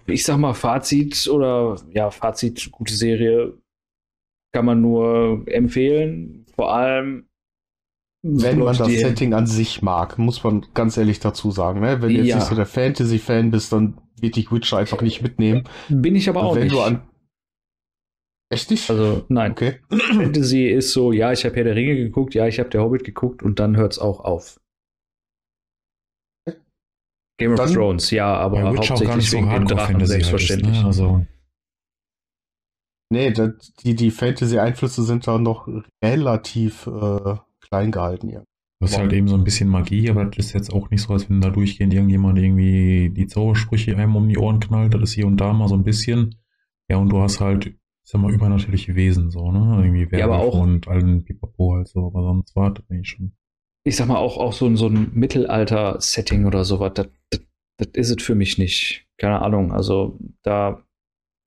ich 0.06 0.24
sag 0.24 0.38
mal, 0.38 0.54
Fazit 0.54 1.28
oder 1.28 1.78
ja, 1.92 2.12
Fazit, 2.12 2.70
gute 2.72 2.94
Serie 2.94 3.54
kann 4.52 4.66
man 4.66 4.82
nur 4.82 5.44
empfehlen. 5.48 6.46
Vor 6.56 6.74
allem, 6.74 7.26
Wenn 8.22 8.60
man 8.60 8.78
das 8.78 8.88
Setting 8.88 9.34
an 9.34 9.48
sich 9.48 9.82
mag, 9.82 10.18
muss 10.20 10.44
man 10.44 10.66
ganz 10.74 10.96
ehrlich 10.98 11.20
dazu 11.20 11.52
sagen. 11.52 11.80
Ne? 11.82 12.02
Wenn 12.02 12.10
du 12.10 12.16
jetzt 12.16 12.28
Ja. 12.28 12.36
nicht 12.38 12.46
so 12.48 12.56
der 12.56 12.66
Fantasy-Fan 12.68 13.52
bist, 13.52 13.74
dann 13.74 13.98
wird 14.22 14.36
dich 14.36 14.52
Witcher 14.52 14.78
einfach 14.78 15.02
nicht 15.02 15.22
mitnehmen. 15.22 15.64
bin 15.90 16.16
ich 16.16 16.30
aber 16.30 16.44
auch 16.44 16.56
wenn 16.56 16.64
nicht. 16.64 16.74
du 16.76 16.80
an. 16.82 17.02
Echt 18.50 18.70
nicht? 18.70 18.88
also, 18.90 19.26
nein. 19.30 19.52
okay. 19.52 19.80
Fantasy 19.90 20.68
ist 20.68 20.92
so, 20.94 21.12
ja, 21.12 21.32
ich 21.32 21.44
habe 21.46 21.56
Herr 21.56 21.64
der 21.64 21.76
Ringe 21.76 21.96
geguckt, 21.96 22.36
ja, 22.36 22.48
ich 22.48 22.60
habe 22.60 22.70
der 22.70 22.82
Hobbit 22.84 23.04
geguckt 23.04 23.42
und 23.42 23.60
dann 23.60 23.76
hört's 23.76 23.98
auch 24.00 24.20
auf. 24.20 24.60
Game 27.44 27.54
of 27.54 27.58
Dann- 27.60 27.74
Thrones, 27.74 28.12
ja, 28.12 28.34
aber 28.36 28.72
nicht 28.72 28.90
hauptsächlich 28.90 29.30
so 29.30 29.38
wegen 29.38 29.50
dem 29.50 29.66
Drachen, 29.66 29.78
Hardcore-Fantasy 29.78 30.12
halt 30.14 30.22
ist, 30.22 30.28
selbstverständlich. 30.30 30.80
ne? 30.82 30.86
Also, 30.86 31.26
Nee, 33.10 33.32
das, 33.32 33.74
die, 33.84 33.96
die 33.96 34.12
Fantasy-Einflüsse 34.12 35.04
sind 35.04 35.28
da 35.28 35.38
noch 35.38 35.68
relativ 36.04 36.88
äh, 36.88 37.36
klein 37.62 37.92
gehalten. 37.92 38.30
Ja. 38.30 38.44
das 38.80 38.92
ist 38.92 38.98
halt 38.98 39.14
eben 39.14 39.28
so 39.28 39.36
ein 39.36 39.44
bisschen 39.44 39.70
Magie, 39.70 40.10
aber 40.10 40.26
das 40.26 40.48
ist 40.48 40.54
jetzt 40.54 40.74
auch 40.74 40.90
nicht 40.90 41.04
so, 41.04 41.14
als 41.14 41.30
wenn 41.30 41.40
da 41.40 41.50
durchgehend 41.52 41.94
irgendjemand 41.94 42.40
irgendwie 42.40 43.12
die 43.16 43.28
Zaubersprüche 43.28 43.96
einem 43.96 44.16
um 44.16 44.28
die 44.28 44.38
Ohren 44.38 44.60
knallt. 44.60 44.94
Das 44.96 45.02
ist 45.04 45.14
hier 45.14 45.28
und 45.28 45.38
da 45.38 45.54
mal 45.54 45.68
so 45.68 45.76
ein 45.76 45.84
bisschen. 45.84 46.36
Ja, 46.90 46.98
und 46.98 47.10
du 47.10 47.20
hast 47.22 47.40
halt, 47.40 47.68
ich 47.68 47.76
sag 48.04 48.20
mal, 48.20 48.34
übernatürliche 48.34 48.96
Wesen, 48.96 49.30
so, 49.30 49.52
ne? 49.52 49.86
Irgendwie 49.86 50.18
Ja, 50.18 50.26
aber 50.26 50.40
auch- 50.40 50.60
und 50.60 50.88
allen 50.88 51.24
Pipapo 51.24 51.76
halt 51.76 51.88
so, 51.88 52.08
aber 52.08 52.24
sonst 52.24 52.56
war 52.56 52.74
das 52.74 52.84
nicht 52.90 53.08
schon. 53.08 53.34
Ich 53.86 53.96
sag 53.96 54.08
mal, 54.08 54.18
auch, 54.18 54.38
auch 54.38 54.54
so, 54.54 54.66
ein- 54.66 54.76
so 54.78 54.88
ein 54.88 55.12
Mittelalter-Setting 55.14 56.46
oder 56.46 56.64
sowas, 56.66 56.94
das, 56.96 57.08
das, 57.86 57.94
ist 57.94 58.18
es 58.20 58.24
für 58.24 58.36
mich 58.36 58.58
nicht. 58.58 59.06
Keine 59.18 59.42
Ahnung, 59.42 59.72
also 59.72 60.18
da, 60.44 60.84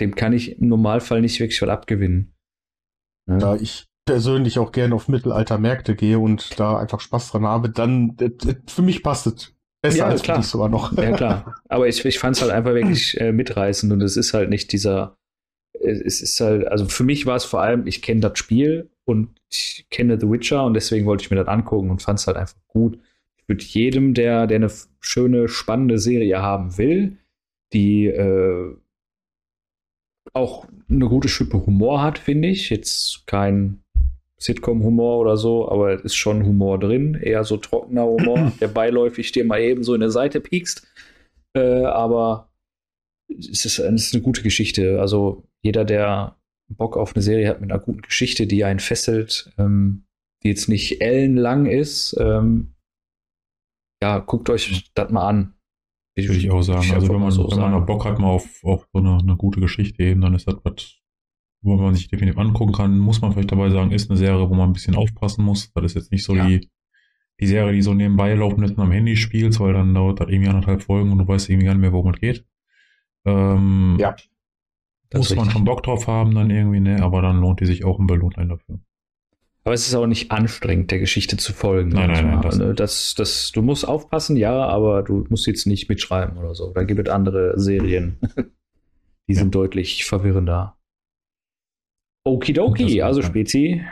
dem 0.00 0.14
kann 0.14 0.32
ich 0.32 0.58
im 0.58 0.68
Normalfall 0.68 1.20
nicht 1.20 1.40
wirklich 1.40 1.60
was 1.62 1.68
abgewinnen. 1.68 2.34
Ne? 3.28 3.38
Da 3.38 3.56
ich 3.56 3.86
persönlich 4.06 4.58
auch 4.58 4.70
gerne 4.72 4.94
auf 4.94 5.08
Mittelalter-Märkte 5.08 5.96
gehe 5.96 6.18
und 6.18 6.58
da 6.60 6.78
einfach 6.78 7.00
Spaß 7.00 7.30
dran 7.32 7.44
habe, 7.44 7.70
dann 7.70 8.16
für 8.66 8.82
mich 8.82 9.02
passt 9.02 9.26
es. 9.26 9.52
Besser 9.82 9.98
Ja, 9.98 10.04
als 10.06 10.22
klar. 10.22 10.38
dich 10.38 10.46
sogar 10.46 10.68
noch. 10.68 10.96
Ja, 10.96 11.12
klar. 11.12 11.56
Aber 11.68 11.88
ich, 11.88 12.04
ich 12.04 12.18
fand 12.18 12.36
es 12.36 12.42
halt 12.42 12.52
einfach 12.52 12.72
wirklich 12.74 13.20
äh, 13.20 13.32
mitreißend 13.32 13.92
und 13.92 14.00
es 14.02 14.16
ist 14.16 14.32
halt 14.32 14.48
nicht 14.48 14.72
dieser. 14.72 15.16
äh, 15.80 15.90
Es 15.90 16.20
ist 16.22 16.38
halt, 16.40 16.66
also 16.68 16.86
für 16.86 17.04
mich 17.04 17.26
war 17.26 17.36
es 17.36 17.44
vor 17.44 17.60
allem, 17.62 17.86
ich 17.86 18.00
kenne 18.00 18.20
das 18.20 18.38
Spiel 18.38 18.90
und 19.04 19.38
ich 19.50 19.86
kenne 19.90 20.18
The 20.20 20.30
Witcher 20.30 20.64
und 20.64 20.74
deswegen 20.74 21.04
wollte 21.06 21.24
ich 21.24 21.30
mir 21.30 21.36
das 21.36 21.48
angucken 21.48 21.90
und 21.90 22.00
fand 22.00 22.18
es 22.20 22.26
halt 22.26 22.36
einfach 22.36 22.56
gut. 22.68 22.98
Würde 23.48 23.64
jedem, 23.64 24.14
der, 24.14 24.46
der 24.46 24.56
eine 24.56 24.70
schöne, 25.00 25.48
spannende 25.48 25.98
Serie 25.98 26.42
haben 26.42 26.78
will, 26.78 27.18
die 27.72 28.06
äh, 28.06 28.76
auch 30.32 30.66
eine 30.88 31.08
gute 31.08 31.28
Schippe 31.28 31.64
Humor 31.64 32.02
hat, 32.02 32.18
finde 32.18 32.48
ich. 32.48 32.70
Jetzt 32.70 33.26
kein 33.26 33.82
Sitcom-Humor 34.38 35.18
oder 35.18 35.36
so, 35.36 35.68
aber 35.70 35.94
es 35.94 36.02
ist 36.02 36.14
schon 36.16 36.44
Humor 36.44 36.78
drin, 36.78 37.14
eher 37.14 37.44
so 37.44 37.56
trockener 37.56 38.04
Humor, 38.04 38.52
der 38.60 38.68
beiläufig 38.68 39.32
dir 39.32 39.44
mal 39.44 39.60
eben 39.60 39.82
so 39.82 39.94
in 39.94 40.00
der 40.00 40.10
Seite 40.10 40.40
piekst. 40.40 40.86
Äh, 41.54 41.84
aber 41.84 42.50
es 43.28 43.64
ist, 43.64 43.78
es 43.78 43.78
ist 43.78 44.14
eine 44.14 44.22
gute 44.22 44.42
Geschichte. 44.42 45.00
Also 45.00 45.44
jeder, 45.62 45.84
der 45.84 46.36
Bock 46.68 46.96
auf 46.96 47.14
eine 47.14 47.22
Serie 47.22 47.48
hat 47.48 47.60
mit 47.60 47.70
einer 47.70 47.80
guten 47.80 48.02
Geschichte, 48.02 48.46
die 48.46 48.64
einen 48.64 48.80
fesselt, 48.80 49.52
ähm, 49.58 50.04
die 50.42 50.48
jetzt 50.48 50.68
nicht 50.68 51.00
ellenlang 51.00 51.66
ist, 51.66 52.16
ähm, 52.20 52.74
ja, 54.06 54.18
guckt 54.20 54.48
euch 54.50 54.90
das 54.94 55.10
mal 55.10 55.26
an. 55.28 55.54
Würde 56.16 56.34
ich 56.38 56.50
auch 56.50 56.62
sagen. 56.62 56.82
Ich 56.84 56.94
Also 56.94 57.08
wenn 57.12 57.20
man, 57.20 57.30
so 57.30 57.50
wenn 57.50 57.58
man 57.58 57.72
noch. 57.72 57.86
Bock 57.86 58.04
hat 58.04 58.18
mal 58.18 58.28
auf, 58.28 58.46
auf 58.64 58.88
so 58.92 58.98
eine, 59.00 59.18
eine 59.18 59.36
gute 59.36 59.60
Geschichte 59.60 60.02
eben, 60.02 60.20
dann 60.20 60.34
ist 60.34 60.46
das 60.48 60.56
was, 60.62 60.94
wo 61.62 61.76
man 61.76 61.94
sich 61.94 62.08
definitiv 62.08 62.38
angucken 62.38 62.72
kann. 62.72 62.98
Muss 62.98 63.20
man 63.20 63.32
vielleicht 63.32 63.52
dabei 63.52 63.68
sagen, 63.70 63.90
ist 63.90 64.08
eine 64.10 64.16
Serie, 64.16 64.48
wo 64.48 64.54
man 64.54 64.70
ein 64.70 64.72
bisschen 64.72 64.94
aufpassen 64.96 65.44
muss. 65.44 65.70
Das 65.74 65.84
ist 65.84 65.94
jetzt 65.94 66.12
nicht 66.12 66.24
so 66.24 66.34
Ja. 66.34 66.46
die, 66.46 66.70
die 67.40 67.46
Serie, 67.46 67.72
die 67.74 67.82
so 67.82 67.92
nebenbei 67.92 68.32
laufen 68.34 68.62
ist 68.62 68.78
und 68.78 68.80
am 68.84 68.92
Handy 68.92 69.16
spielst, 69.16 69.60
weil 69.60 69.74
dann 69.74 69.92
dauert 69.94 70.20
das 70.20 70.28
irgendwie 70.28 70.48
anderthalb 70.48 70.82
Folgen 70.82 71.12
und 71.12 71.18
du 71.18 71.28
weißt 71.28 71.50
irgendwie 71.50 71.66
gar 71.66 71.74
nicht 71.74 71.82
mehr, 71.82 71.92
worum 71.92 72.14
es 72.14 72.20
geht. 72.20 72.46
Ähm, 73.26 73.96
Ja. 73.98 74.14
Das 75.10 75.20
muss 75.30 75.36
man 75.36 75.50
schon 75.50 75.64
Bock 75.64 75.82
drauf 75.82 76.06
haben 76.08 76.34
dann 76.34 76.50
irgendwie, 76.50 76.80
ne? 76.80 77.02
Aber 77.02 77.22
dann 77.22 77.40
lohnt 77.40 77.60
die 77.60 77.66
sich 77.66 77.84
auch 77.84 77.98
und 77.98 78.06
belohnt 78.06 78.38
einen 78.38 78.50
dafür. 78.50 78.80
Aber 79.66 79.74
es 79.74 79.88
ist 79.88 79.96
auch 79.96 80.06
nicht 80.06 80.30
anstrengend, 80.30 80.92
der 80.92 81.00
Geschichte 81.00 81.36
zu 81.38 81.52
folgen. 81.52 81.88
Nein, 81.88 82.10
nein, 82.12 82.26
nein, 82.26 82.40
das, 82.42 82.58
das 82.58 82.76
das, 82.76 83.14
das, 83.16 83.50
du 83.50 83.62
musst 83.62 83.84
aufpassen, 83.86 84.36
ja, 84.36 84.64
aber 84.64 85.02
du 85.02 85.26
musst 85.28 85.48
jetzt 85.48 85.66
nicht 85.66 85.88
mitschreiben 85.88 86.38
oder 86.38 86.54
so. 86.54 86.72
Da 86.72 86.84
gibt 86.84 87.00
es 87.08 87.12
andere 87.12 87.58
Serien, 87.58 88.16
die 89.28 89.32
Ja. 89.32 89.40
sind 89.40 89.56
deutlich 89.56 90.04
verwirrender. 90.04 90.76
Okidoki, 92.24 93.02
also. 93.02 93.22
Spezi, 93.22 93.84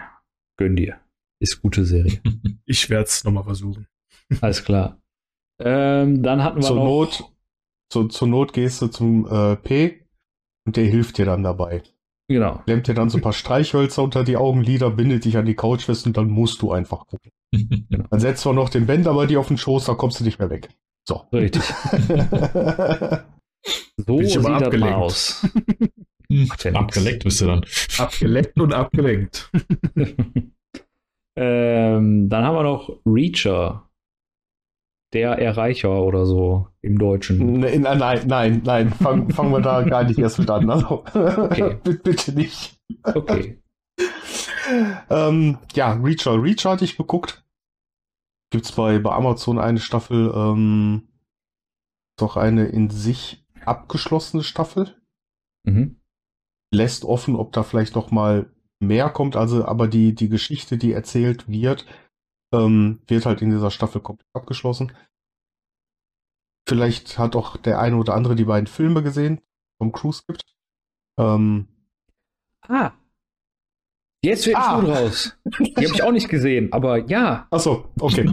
gönn 0.57 0.77
dir. 0.77 1.01
Ist 1.41 1.61
gute 1.61 1.85
Serie. 1.85 2.21
Ich 2.67 2.89
werde 2.89 3.05
es 3.05 3.25
nochmal 3.25 3.45
versuchen. 3.45 3.89
Alles 4.41 4.65
klar. 4.65 5.03
Ähm, 5.59 6.23
dann 6.23 6.45
hatten 6.45 6.59
wir 6.59 6.63
zur 6.63 6.77
noch. 6.77 6.85
Not, 6.85 7.25
zur, 7.91 8.09
zur 8.11 8.29
Not 8.29 8.53
gehst 8.53 8.81
du 8.81 8.87
zum 8.87 9.27
äh, 9.27 9.57
P 9.57 10.07
und 10.67 10.77
der 10.77 10.85
hilft 10.85 11.19
dir 11.19 11.27
dann 11.27 11.43
dabei. 11.43 11.83
Genau. 12.29 12.63
Klemmt 12.65 12.89
dir 12.89 12.95
dann 12.95 13.11
so 13.11 13.19
ein 13.19 13.23
paar 13.23 13.33
Streichhölzer 13.33 14.03
unter 14.03 14.25
die 14.25 14.37
Augenlider, 14.37 14.91
bindet 14.91 15.25
dich 15.25 15.37
an 15.37 15.45
die 15.45 15.55
Couch 15.55 15.83
fest 15.85 16.07
und 16.07 16.17
dann 16.17 16.29
musst 16.29 16.63
du 16.63 16.73
einfach 16.73 17.07
gucken. 17.07 17.31
Dann 18.11 18.19
setzt 18.19 18.45
du 18.45 18.53
noch 18.53 18.69
den 18.69 18.87
Bänder 18.87 19.15
bei 19.15 19.27
dir 19.27 19.39
auf 19.39 19.47
den 19.47 19.59
Schoß, 19.59 19.85
da 19.85 19.95
kommst 19.95 20.19
du 20.19 20.25
nicht 20.25 20.41
mehr 20.41 20.51
weg. 20.51 20.69
So. 21.09 21.23
Richtig. 21.33 21.63
So 23.97 24.17
Bin 24.17 24.27
ich 24.27 24.33
sieht 24.33 24.45
aber 24.45 24.51
das 24.51 24.61
mal 24.61 24.65
abgelenkt. 24.65 24.95
aus. 24.95 25.49
Nix. 26.29 26.67
Abgeleckt 26.67 27.25
bist 27.25 27.41
du 27.41 27.47
dann. 27.47 27.65
Abgeleckt 27.99 28.61
und 28.61 28.75
abgelenkt. 28.75 29.51
ähm, 31.37 32.29
dann 32.29 32.45
haben 32.45 32.57
wir 32.57 32.63
noch 32.63 33.01
Reacher. 33.07 33.89
Der 35.14 35.38
Erreicher 35.38 36.03
oder 36.03 36.27
so 36.27 36.68
im 36.83 36.98
Deutschen. 36.98 37.61
Nein, 37.61 37.83
nein, 37.83 38.27
nein, 38.27 38.62
nein, 38.64 38.90
fangen 38.90 39.31
fang 39.31 39.50
wir 39.53 39.61
da 39.61 39.83
gar 39.88 40.03
nicht 40.03 40.18
erst 40.18 40.40
mit 40.40 40.50
an. 40.50 40.68
Also, 40.68 41.05
Okay. 41.14 41.79
bitte, 41.85 42.33
nicht. 42.33 42.77
Okay. 43.05 43.62
ähm, 45.09 45.59
ja, 45.74 45.92
Reacher. 45.92 46.42
Reacher 46.42 46.70
hatte 46.70 46.85
ich 46.85 46.96
geguckt. 46.96 47.44
Gibt's 48.50 48.72
bei, 48.72 48.98
bei 48.98 49.12
Amazon 49.12 49.61
eine 49.61 49.79
Staffel, 49.79 50.33
ähm, 50.35 51.09
doch 52.18 52.37
eine 52.37 52.66
in 52.66 52.90
sich 52.90 53.46
abgeschlossene 53.64 54.42
Staffel. 54.42 54.96
Mhm. 55.64 56.00
Lässt 56.72 57.05
offen, 57.05 57.37
ob 57.37 57.53
da 57.53 57.62
vielleicht 57.62 57.94
noch 57.94 58.11
mal 58.11 58.50
mehr 58.81 59.11
kommt, 59.11 59.37
also 59.37 59.64
aber 59.64 59.87
die, 59.87 60.14
die 60.14 60.29
Geschichte, 60.29 60.77
die 60.77 60.92
erzählt 60.92 61.48
wird, 61.48 61.87
ähm, 62.55 63.01
wird 63.07 63.27
halt 63.27 63.43
in 63.43 63.51
dieser 63.51 63.71
Staffel 63.71 64.01
komplett 64.01 64.29
abgeschlossen. 64.33 64.93
Vielleicht 66.69 67.19
hat 67.19 67.37
auch 67.37 67.57
der 67.57 67.79
eine 67.79 67.97
oder 67.97 68.14
andere 68.14 68.37
die 68.37 68.45
beiden 68.45 68.67
Filme 68.67 69.03
gesehen, 69.03 69.40
Tom 69.79 69.93
Cruise 69.93 70.23
gibt. 70.27 70.43
Ähm, 71.19 71.69
ah. 72.62 72.93
Jetzt 74.25 74.47
wird 74.47 74.57
ah. 74.57 74.79
raus. 74.79 75.37
Die 75.45 75.75
habe 75.77 75.95
ich 75.95 76.03
auch 76.03 76.12
nicht 76.12 76.31
gesehen, 76.31 76.73
aber 76.73 76.97
ja. 77.09 77.47
Achso, 77.51 77.93
okay. 78.01 78.31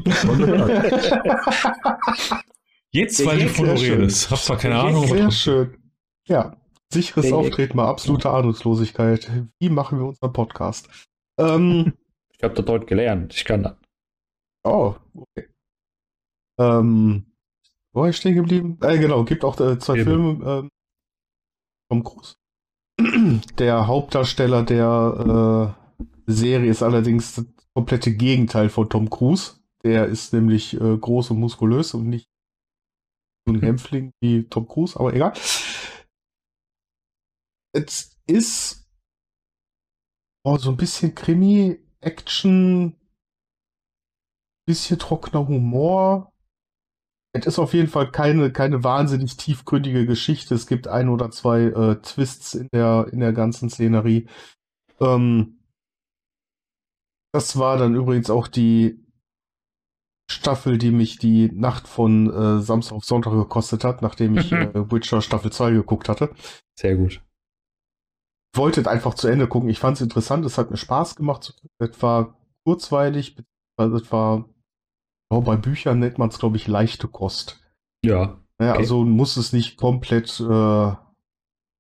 Jetzt, 2.94 3.26
weil 3.26 3.40
du 3.40 3.50
von 3.50 3.70
redest. 3.70 4.32
Hab 4.32 4.38
zwar 4.38 4.58
keine 4.58 4.80
Ahnung. 4.80 5.08
Sehr 5.08 5.32
schön. 5.32 5.78
Ja, 6.28 6.56
sicheres 6.94 7.26
der 7.28 7.36
Auftreten 7.36 7.76
bei 7.76 7.84
absoluter 7.84 8.34
Ahnungslosigkeit. 8.34 9.30
Wie 9.60 9.70
machen 9.70 10.00
wir 10.00 10.06
unseren 10.06 10.32
Podcast? 10.32 10.88
Ähm, 11.38 11.94
ich 12.38 12.44
habe 12.44 12.54
das 12.54 12.66
heute 12.66 12.86
gelernt. 12.86 13.34
Ich 13.34 13.44
kann 13.44 13.64
das. 13.64 13.81
Oh, 14.64 14.96
okay. 15.16 15.50
Ähm, 16.60 17.26
wo 17.94 18.02
war 18.02 18.10
ich 18.10 18.18
stehen 18.18 18.36
geblieben? 18.36 18.78
Äh, 18.82 19.00
genau, 19.00 19.24
gibt 19.24 19.44
auch 19.44 19.60
äh, 19.60 19.80
zwei 19.80 20.04
Filme. 20.04 20.36
Filme. 20.36 20.60
Ähm, 20.60 20.70
Tom 21.90 22.04
Cruise. 22.04 22.36
Der 23.58 23.88
Hauptdarsteller 23.88 24.64
der 24.64 25.76
äh, 26.28 26.32
Serie 26.32 26.70
ist 26.70 26.84
allerdings 26.84 27.36
das 27.36 27.46
komplette 27.74 28.16
Gegenteil 28.16 28.70
von 28.70 28.90
Tom 28.90 29.10
Cruise. 29.10 29.60
Der 29.84 30.06
ist 30.06 30.34
nämlich 30.34 30.80
äh, 30.80 30.98
groß 30.98 31.32
und 31.32 31.40
muskulös 31.40 31.94
und 31.94 32.08
nicht 32.08 32.30
so 33.48 33.54
ein 33.54 33.62
Hämpfling 33.62 34.12
wie 34.22 34.44
Tom 34.44 34.68
Cruise, 34.68 35.00
aber 35.00 35.14
egal. 35.14 35.34
Es 37.74 38.18
ist 38.28 38.88
oh, 40.44 40.58
so 40.58 40.70
ein 40.70 40.78
bisschen 40.78 41.16
Krimi, 41.16 41.80
Action, 42.02 42.96
bisschen 44.66 45.00
trockener 45.00 45.48
Humor. 45.48 46.32
Es 47.34 47.46
ist 47.46 47.60
auf 47.60 47.74
jeden 47.74 47.88
Fall 47.88 48.12
keine, 48.12 48.52
keine 48.52 48.84
wahnsinnig 48.84 49.38
tiefgründige 49.38 50.06
Geschichte. 50.06 50.54
Es 50.54 50.68
gibt 50.68 50.88
ein 50.88 51.10
oder 51.10 51.32
zwei 51.32 51.64
äh, 51.64 51.96
Twists 52.02 52.56
in 52.56 52.68
der, 52.74 53.08
in 53.12 53.20
der 53.20 53.34
ganzen 53.34 53.70
Szenerie. 53.70 54.28
Ähm, 55.00 55.60
das 57.34 57.58
war 57.58 57.78
dann 57.78 57.96
übrigens 57.96 58.30
auch 58.30 58.48
die 58.48 59.02
Staffel, 60.30 60.78
die 60.78 60.92
mich 60.92 61.18
die 61.18 61.52
Nacht 61.52 61.88
von 61.88 62.32
äh, 62.32 62.62
Samstag 62.62 62.96
auf 62.96 63.06
Sonntag 63.06 63.32
gekostet 63.32 63.84
hat, 63.84 64.02
nachdem 64.02 64.38
ich 64.38 64.52
äh, 64.52 64.92
Witcher 64.92 65.22
Staffel 65.22 65.52
2 65.52 65.72
geguckt 65.72 66.10
hatte. 66.10 66.34
Sehr 66.78 66.96
gut. 66.96 67.22
Ich 68.54 68.58
wollte 68.58 68.90
einfach 68.90 69.14
zu 69.14 69.28
Ende 69.28 69.48
gucken. 69.48 69.70
Ich 69.70 69.80
fand 69.80 69.98
es 69.98 70.02
interessant, 70.02 70.46
es 70.46 70.58
hat 70.58 70.72
mir 70.72 70.78
Spaß 70.78 71.16
gemacht. 71.16 71.54
Es 71.80 72.02
war 72.02 72.38
kurzweilig, 72.66 73.36
beziehungsweise 73.36 74.06
es 74.06 74.12
war, 74.12 74.50
oh, 75.32 75.42
bei 75.42 75.56
Büchern 75.56 76.00
nennt 76.00 76.18
man 76.18 76.30
es, 76.30 76.40
glaube 76.40 76.58
ich, 76.58 76.68
leichte 76.68 77.08
Kost. 77.08 77.60
Ja. 78.04 78.38
Okay. 78.60 78.70
Also 78.70 79.04
muss 79.04 79.38
es 79.38 79.54
nicht 79.54 79.78
komplett 79.78 80.40
äh, 80.40 80.92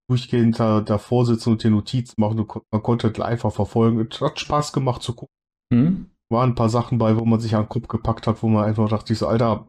durchgehend 0.09 0.59
da, 0.59 0.81
davor 0.81 1.25
sitzen 1.25 1.51
und 1.51 1.63
die 1.63 1.69
Notizen 1.69 2.19
machen. 2.19 2.47
Man 2.71 2.83
konnte 2.83 3.07
es 3.07 3.19
einfach 3.19 3.53
verfolgen. 3.53 4.07
Es 4.09 4.19
hat 4.19 4.39
Spaß 4.39 4.73
gemacht 4.73 5.03
zu 5.03 5.13
gucken. 5.13 5.35
Mhm 5.71 6.11
waren 6.31 6.51
ein 6.51 6.55
paar 6.55 6.69
Sachen 6.69 6.97
bei, 6.97 7.17
wo 7.17 7.25
man 7.25 7.39
sich 7.39 7.55
an 7.55 7.63
den 7.63 7.69
Kopf 7.69 7.87
gepackt 7.87 8.25
hat, 8.25 8.41
wo 8.41 8.47
man 8.47 8.63
einfach 8.63 8.89
dachte, 8.89 9.13
so, 9.13 9.27
Alter, 9.27 9.67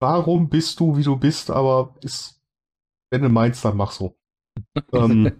warum 0.00 0.48
bist 0.48 0.78
du, 0.78 0.96
wie 0.96 1.02
du 1.02 1.16
bist, 1.16 1.50
aber 1.50 1.96
ist, 2.02 2.40
wenn 3.10 3.22
du 3.22 3.28
meinst, 3.28 3.64
dann 3.64 3.76
mach 3.76 3.90
so. 3.90 4.16
ähm, 4.92 5.32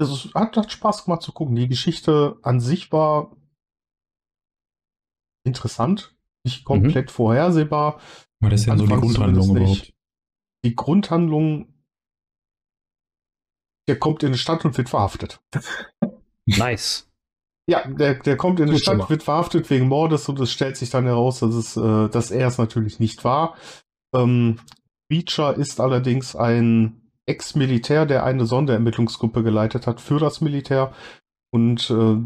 es 0.00 0.30
hat, 0.34 0.56
hat 0.56 0.72
Spaß 0.72 1.04
gemacht 1.04 1.22
zu 1.22 1.32
gucken. 1.32 1.54
Die 1.54 1.68
Geschichte 1.68 2.38
an 2.42 2.60
sich 2.60 2.90
war 2.90 3.36
interessant, 5.44 6.16
nicht 6.44 6.60
mhm. 6.60 6.64
komplett 6.64 7.06
mhm. 7.06 7.12
vorhersehbar. 7.12 8.00
Was 8.40 8.52
ist 8.54 8.66
denn 8.66 8.78
so 8.78 8.86
die 8.86 8.94
Grundhandlung 8.94 9.56
überhaupt? 9.56 9.92
Die 10.64 10.74
Grundhandlung, 10.74 11.74
der 13.88 13.98
kommt 13.98 14.22
in 14.22 14.32
die 14.32 14.38
Stadt 14.38 14.64
und 14.64 14.76
wird 14.76 14.88
verhaftet. 14.88 15.40
Nice. 16.46 17.10
Ja, 17.66 17.88
der, 17.88 18.16
der 18.16 18.36
kommt 18.36 18.60
in 18.60 18.70
die 18.70 18.78
Stadt, 18.78 19.08
wird 19.08 19.22
verhaftet 19.22 19.70
wegen 19.70 19.88
Mordes 19.88 20.28
und 20.28 20.38
es 20.40 20.52
stellt 20.52 20.76
sich 20.76 20.90
dann 20.90 21.06
heraus, 21.06 21.40
dass, 21.40 21.54
es, 21.54 21.76
äh, 21.78 22.10
dass 22.10 22.30
er 22.30 22.48
es 22.48 22.58
natürlich 22.58 23.00
nicht 23.00 23.24
war. 23.24 23.56
Ähm, 24.14 24.60
Reacher 25.10 25.56
ist 25.56 25.80
allerdings 25.80 26.36
ein 26.36 27.10
Ex-Militär, 27.26 28.04
der 28.04 28.24
eine 28.24 28.44
Sonderermittlungsgruppe 28.44 29.42
geleitet 29.42 29.86
hat 29.86 30.02
für 30.02 30.18
das 30.18 30.42
Militär 30.42 30.92
und 31.50 31.88
äh, 31.90 32.16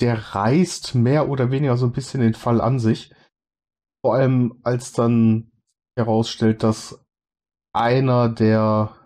der 0.00 0.34
reißt 0.34 0.94
mehr 0.94 1.28
oder 1.28 1.50
weniger 1.50 1.76
so 1.76 1.86
ein 1.86 1.92
bisschen 1.92 2.20
den 2.20 2.34
Fall 2.34 2.60
an 2.60 2.78
sich. 2.78 3.14
Vor 4.04 4.14
allem, 4.14 4.60
als 4.62 4.92
dann 4.92 5.50
herausstellt, 5.96 6.62
dass 6.62 7.04
einer 7.72 8.28
der 8.28 8.96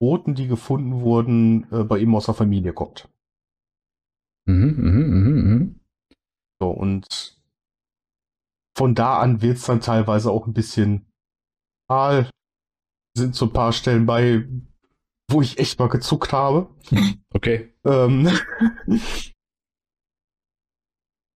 Boten, 0.00 0.34
die 0.34 0.46
gefunden 0.46 1.00
wurden, 1.00 1.70
äh, 1.72 1.84
bei 1.84 1.98
ihm 1.98 2.14
aus 2.14 2.26
der 2.26 2.34
Familie 2.34 2.72
kommt. 2.72 3.08
Mhm, 4.46 4.76
mhm, 4.76 5.06
mhm, 5.08 5.50
mhm. 5.50 5.80
So, 6.60 6.70
und 6.70 7.40
von 8.76 8.94
da 8.94 9.18
an 9.20 9.40
wird 9.40 9.56
es 9.56 9.64
dann 9.64 9.80
teilweise 9.80 10.30
auch 10.30 10.46
ein 10.46 10.52
bisschen 10.52 11.06
mal 11.88 12.30
sind 13.16 13.34
so 13.34 13.46
ein 13.46 13.52
paar 13.52 13.72
Stellen 13.72 14.04
bei, 14.04 14.46
wo 15.30 15.42
ich 15.42 15.58
echt 15.58 15.78
mal 15.78 15.88
gezuckt 15.88 16.32
habe. 16.32 16.68
Okay. 17.32 17.72
Ähm, 17.84 18.28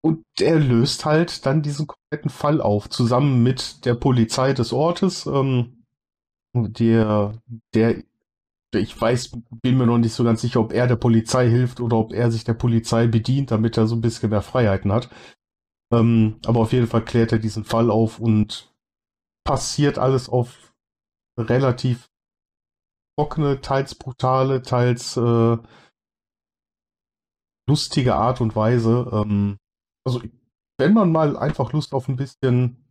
und 0.03 0.23
er 0.39 0.59
löst 0.59 1.05
halt 1.05 1.45
dann 1.45 1.61
diesen 1.61 1.87
kompletten 1.87 2.29
Fall 2.29 2.61
auf, 2.61 2.89
zusammen 2.89 3.43
mit 3.43 3.85
der 3.85 3.95
Polizei 3.95 4.53
des 4.53 4.73
Ortes, 4.73 5.25
ähm, 5.25 5.83
der, 6.55 7.33
der 7.73 8.03
ich 8.73 8.99
weiß, 8.99 9.31
bin 9.61 9.77
mir 9.77 9.85
noch 9.85 9.97
nicht 9.97 10.13
so 10.13 10.23
ganz 10.23 10.41
sicher, 10.41 10.61
ob 10.61 10.71
er 10.71 10.87
der 10.87 10.95
Polizei 10.95 11.49
hilft 11.49 11.81
oder 11.81 11.97
ob 11.97 12.13
er 12.13 12.31
sich 12.31 12.45
der 12.45 12.53
Polizei 12.53 13.07
bedient, 13.07 13.51
damit 13.51 13.77
er 13.77 13.87
so 13.87 13.95
ein 13.95 14.01
bisschen 14.01 14.29
mehr 14.29 14.41
Freiheiten 14.41 14.93
hat. 14.93 15.09
Ähm, 15.93 16.39
aber 16.45 16.61
auf 16.61 16.71
jeden 16.71 16.87
Fall 16.87 17.03
klärt 17.03 17.33
er 17.33 17.39
diesen 17.39 17.65
Fall 17.65 17.91
auf 17.91 18.19
und 18.19 18.73
passiert 19.45 19.97
alles 19.97 20.29
auf 20.29 20.73
relativ 21.37 22.10
trockene, 23.21 23.61
teils 23.61 23.95
brutale, 23.95 24.61
teils 24.61 25.15
äh, 25.17 25.57
lustige 27.67 28.15
Art 28.15 28.41
und 28.41 28.55
Weise. 28.55 29.09
Ähm, 29.13 29.57
also 30.03 30.21
wenn 30.79 30.93
man 30.93 31.11
mal 31.11 31.37
einfach 31.37 31.71
Lust 31.73 31.93
auf 31.93 32.07
ein 32.07 32.15
bisschen 32.15 32.83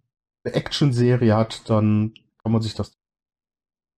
eine 0.44 0.54
Action-Serie 0.54 1.36
hat, 1.36 1.68
dann 1.68 2.14
kann 2.42 2.52
man 2.52 2.62
sich 2.62 2.74
das. 2.74 2.96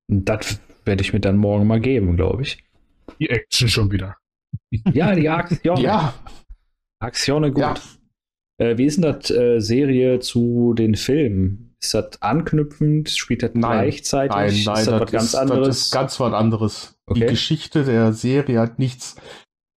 Das 0.08 0.60
werde 0.84 1.02
ich 1.02 1.12
mir 1.12 1.20
dann 1.20 1.36
morgen 1.36 1.66
mal 1.66 1.80
geben, 1.80 2.16
glaube 2.16 2.42
ich. 2.42 2.64
Die 3.18 3.28
Action 3.28 3.68
schon 3.68 3.90
wieder. 3.92 4.16
Ja, 4.92 5.14
die 5.14 5.28
Aktion. 5.28 5.76
ja. 5.78 6.14
Aktion 6.98 7.42
gut. 7.52 7.58
Ja. 7.58 7.74
Äh, 8.58 8.78
wie 8.78 8.86
ist 8.86 8.96
denn 8.96 9.02
das 9.02 9.30
äh, 9.30 9.60
Serie 9.60 10.20
zu 10.20 10.72
den 10.74 10.94
Filmen? 10.94 11.71
Ist 11.82 11.94
das 11.94 12.22
anknüpfend? 12.22 13.10
Spielt 13.10 13.42
das 13.42 13.50
nein, 13.54 13.88
gleichzeitig? 13.88 14.30
Nein, 14.30 14.46
nein, 14.46 14.54
ist 14.54 14.66
das, 14.66 14.84
das 14.84 15.00
was 15.00 15.10
ganz 15.10 15.24
ist, 15.24 15.34
anderes? 15.34 15.66
Das 15.66 15.78
ist 15.78 15.92
ganz 15.92 16.20
was 16.20 16.32
anderes. 16.32 16.98
Okay. 17.06 17.20
Die 17.20 17.26
Geschichte 17.26 17.84
der 17.84 18.12
Serie 18.12 18.60
hat 18.60 18.78
nichts 18.78 19.16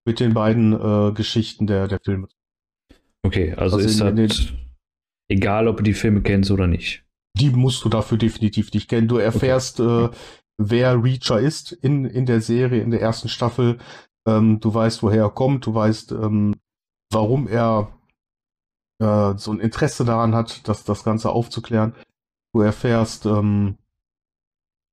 mit 0.07 0.19
den 0.19 0.33
beiden 0.33 0.73
äh, 0.73 1.11
Geschichten 1.13 1.65
der, 1.65 1.87
der 1.87 1.99
Filme. 2.03 2.27
Okay, 3.25 3.53
also, 3.53 3.77
also 3.77 3.87
ist 3.87 3.99
das 3.99 4.53
egal, 5.29 5.67
ob 5.67 5.77
du 5.77 5.83
die 5.83 5.93
Filme 5.95 6.21
kennst 6.21 6.51
oder 6.51 6.67
nicht. 6.67 7.03
Die 7.37 7.49
musst 7.49 7.83
du 7.83 7.89
dafür 7.89 8.19
definitiv 8.19 8.71
nicht 8.71 8.87
kennen. 8.87 9.07
Du 9.07 9.17
erfährst 9.17 9.79
okay. 9.79 10.05
äh, 10.05 10.09
wer 10.57 11.03
Reacher 11.03 11.39
ist 11.39 11.71
in, 11.71 12.05
in 12.05 12.27
der 12.27 12.39
Serie, 12.41 12.81
in 12.81 12.91
der 12.91 13.01
ersten 13.01 13.29
Staffel. 13.29 13.79
Ähm, 14.27 14.59
du 14.59 14.71
weißt, 14.71 15.01
woher 15.01 15.23
er 15.23 15.29
kommt, 15.31 15.65
du 15.65 15.73
weißt, 15.73 16.11
ähm, 16.11 16.55
warum 17.11 17.47
er 17.47 17.94
äh, 19.01 19.37
so 19.37 19.51
ein 19.51 19.59
Interesse 19.59 20.05
daran 20.05 20.35
hat, 20.35 20.67
das, 20.67 20.83
das 20.83 21.03
Ganze 21.03 21.29
aufzuklären. 21.31 21.95
Du 22.53 22.61
erfährst, 22.61 23.25
ähm, 23.25 23.77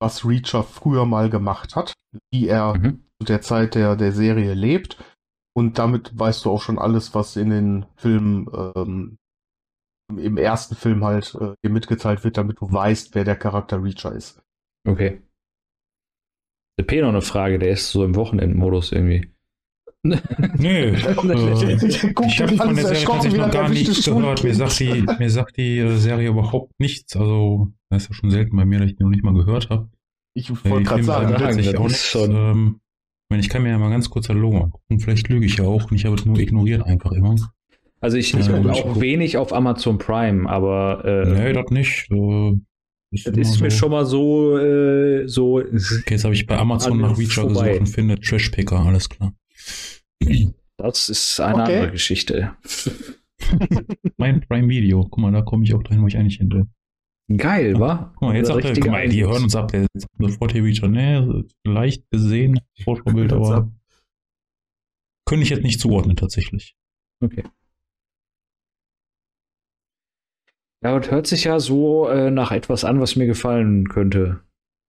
was 0.01 0.27
Reacher 0.27 0.65
früher 0.65 1.07
mal 1.07 1.31
gemacht 1.31 1.77
hat, 1.77 1.95
wie 2.33 2.49
er 2.49 2.77
mhm. 2.77 3.05
zu 3.21 3.27
der 3.27 3.41
Zeit 3.41 3.75
der, 3.75 3.97
der 3.97 4.13
Serie 4.13 4.55
lebt. 4.55 5.03
Und 5.55 5.79
damit 5.79 6.19
weißt 6.19 6.45
du 6.45 6.51
auch 6.51 6.63
schon 6.63 6.79
alles, 6.79 7.15
was 7.15 7.37
in 7.37 7.51
den 7.51 7.87
Filmen, 7.97 8.49
ähm, 8.75 9.19
im 10.11 10.37
ersten 10.37 10.75
Film 10.75 11.05
halt 11.05 11.35
äh, 11.37 11.55
dir 11.65 11.71
mitgeteilt 11.71 12.25
wird, 12.25 12.37
damit 12.37 12.61
du 12.61 12.73
weißt, 12.73 13.15
wer 13.15 13.25
der 13.25 13.37
Charakter 13.37 13.83
Reacher 13.83 14.13
ist. 14.13 14.43
Okay. 14.87 15.23
Der 16.79 16.85
P 16.85 17.01
noch 17.01 17.11
eine 17.11 17.23
Frage, 17.23 17.59
der 17.59 17.71
ist 17.71 17.91
so 17.93 18.05
im 18.05 18.17
Wochenendmodus 18.17 18.93
irgendwie. 18.93 19.32
Nö. 20.05 20.17
äh, 20.65 20.97
ich 20.97 21.03
habe 21.03 21.17
von 21.17 21.29
der 21.29 21.39
Serie 21.39 23.05
tatsächlich 23.05 23.41
noch 23.41 23.51
gar 23.51 23.69
nichts 23.69 24.05
gehört. 24.05 24.43
Mir 24.43 24.55
sagt, 24.55 24.81
die, 24.81 25.05
mir 25.19 25.31
sagt 25.31 25.57
die 25.57 25.79
äh, 25.79 25.97
Serie 25.97 26.29
überhaupt 26.29 26.73
nichts. 26.81 27.15
Also, 27.17 27.69
das 27.89 28.03
ist 28.05 28.09
ja 28.09 28.15
schon 28.15 28.31
selten 28.31 28.57
bei 28.57 28.65
mir, 28.65 28.81
dass 28.81 28.91
ich 28.91 28.97
die 28.97 29.03
noch 29.05 29.11
nicht 29.11 29.23
mal 29.23 29.35
gehört 29.35 29.71
habe. 29.71 29.89
Ich 30.35 30.51
wollte 30.65 30.85
gerade 30.89 31.03
sagen, 31.05 31.35
tatsächlich 31.37 31.77
auch 31.77 31.87
nichts. 31.87 32.07
Schon. 32.09 32.31
Ähm, 32.35 32.81
meine, 33.31 33.41
ich 33.43 33.49
kann 33.49 33.63
mir 33.63 33.71
ja 33.71 33.79
mal 33.79 33.91
ganz 33.91 34.11
kurz 34.11 34.29
erlogen. 34.29 34.73
Und 34.89 34.99
vielleicht 35.01 35.29
lüge 35.29 35.47
ich 35.47 35.57
ja 35.59 35.65
auch 35.65 35.91
und 35.91 35.97
ich 35.97 36.05
habe 36.05 36.17
es 36.17 36.25
nur 36.25 36.39
ignoriert 36.39 36.83
einfach 36.85 37.13
immer. 37.13 37.37
Also 38.01 38.17
ich, 38.17 38.35
ich 38.35 38.49
gucke 38.49 38.73
ich 38.73 38.85
auch 38.85 39.01
wenig 39.01 39.37
auf 39.37 39.53
Amazon 39.53 39.99
Prime, 39.99 40.51
aber 40.51 41.05
äh, 41.05 41.27
nee, 41.33 41.53
das 41.53 41.71
nicht. 41.71 42.11
Äh, 42.11 42.55
das 43.13 43.27
immer 43.27 43.39
ist 43.39 43.61
mir 43.61 43.71
so- 43.71 43.77
schon 43.77 43.91
mal 43.93 44.05
so, 44.05 44.59
äh, 44.59 45.29
so 45.29 45.59
Okay, 45.59 46.03
jetzt 46.11 46.25
habe 46.25 46.35
ich 46.35 46.47
bei 46.47 46.59
Amazon 46.59 47.01
nach 47.01 47.17
Reacher 47.17 47.43
vorbei. 47.43 47.69
gesucht 47.69 47.81
und 47.81 47.87
finde 47.87 48.21
Trashpicker, 48.21 48.81
alles 48.81 49.09
klar. 49.09 49.33
Das 50.77 51.09
ist 51.09 51.41
eine 51.41 51.63
Okay. 51.63 51.75
andere 51.77 51.91
Geschichte. 51.93 52.57
Mein 54.17 54.41
Prime 54.43 54.69
Video, 54.69 55.03
guck 55.03 55.19
mal, 55.19 55.33
da 55.33 55.43
komme 55.43 55.65
ich 55.65 55.75
auch 55.75 55.83
dahin, 55.83 56.03
wo 56.03 56.07
ich 56.07 56.17
eigentlich 56.17 56.37
hin 56.39 56.51
will. 56.53 56.67
Geil, 57.37 57.79
wa? 57.79 58.13
Guck 58.15 58.23
mal, 58.29 58.37
jetzt 58.37 58.49
sagt 58.49 58.65
er, 58.65 58.75
guck 58.75 58.87
mal, 58.91 59.09
die 59.09 59.23
hören 59.25 59.45
uns 59.45 59.57
ab, 59.57 59.69
der 59.73 59.87
sofort 60.19 60.53
hier 60.53 60.65
Reacher, 60.65 60.89
ne, 60.89 61.45
leicht 61.65 62.09
gesehen, 62.11 62.61
Vorschaubild, 62.85 63.33
aber 63.33 63.55
ab. 63.57 63.69
könnte 65.27 65.43
ich 65.45 65.51
jetzt 65.51 65.63
nicht 65.63 65.81
zuordnen 65.81 66.17
tatsächlich. 66.17 66.77
Okay. 67.23 67.45
Ja, 70.85 70.97
und 70.97 71.11
hört 71.11 71.27
sich 71.29 71.45
ja 71.45 71.61
so 71.61 72.09
äh, 72.09 72.31
nach 72.31 72.51
etwas 72.51 72.85
an, 72.85 73.01
was 73.01 73.15
mir 73.17 73.27
gefallen 73.27 73.89
könnte, 73.89 74.41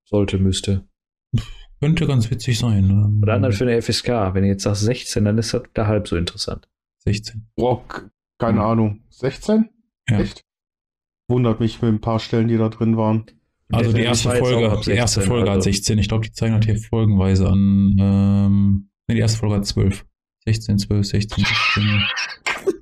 sollte, 0.09 0.37
müsste. 0.39 0.87
Könnte 1.83 2.07
ganz 2.07 2.31
witzig 2.31 2.57
sein. 2.59 2.87
ne? 2.87 3.19
Oder 3.21 3.33
anderen 3.33 3.53
für 3.53 3.65
eine 3.65 3.81
FSK. 3.81 4.33
Wenn 4.33 4.43
ihr 4.45 4.51
jetzt 4.51 4.63
sagst 4.63 4.83
16, 4.83 5.25
dann 5.25 5.37
ist 5.37 5.53
das 5.53 5.63
da 5.73 5.85
halb 5.87 6.07
so 6.07 6.15
interessant. 6.15 6.67
16. 6.99 7.45
Boah, 7.57 7.85
k- 7.87 8.03
keine 8.39 8.59
Hm. 8.59 8.65
Ahnung. 8.65 8.99
16? 9.09 9.69
Ja. 10.09 10.19
Echt? 10.21 10.43
Wundert 11.27 11.59
mich 11.59 11.81
mit 11.81 11.91
ein 11.91 11.99
paar 12.01 12.19
Stellen, 12.19 12.47
die 12.47 12.57
da 12.57 12.69
drin 12.69 12.95
waren. 12.97 13.25
Also 13.71 13.91
die 13.91 14.01
erste 14.01 14.29
Folge, 14.31 14.69
die 14.85 14.91
erste 14.91 15.21
16, 15.21 15.23
Folge 15.23 15.49
hat 15.49 15.55
also. 15.57 15.63
16. 15.69 15.97
Ich 15.97 16.07
glaube, 16.07 16.25
die 16.25 16.31
zeigen 16.31 16.55
das 16.55 16.65
hier 16.65 16.77
folgenweise 16.77 17.47
an. 17.49 17.95
Ähm, 17.99 18.89
ne, 19.07 19.15
die 19.15 19.19
erste 19.21 19.39
Folge 19.39 19.55
hat 19.55 19.65
12. 19.65 20.05
16, 20.45 20.77
12, 20.79 21.05
16, 21.07 21.43
16. 21.45 22.01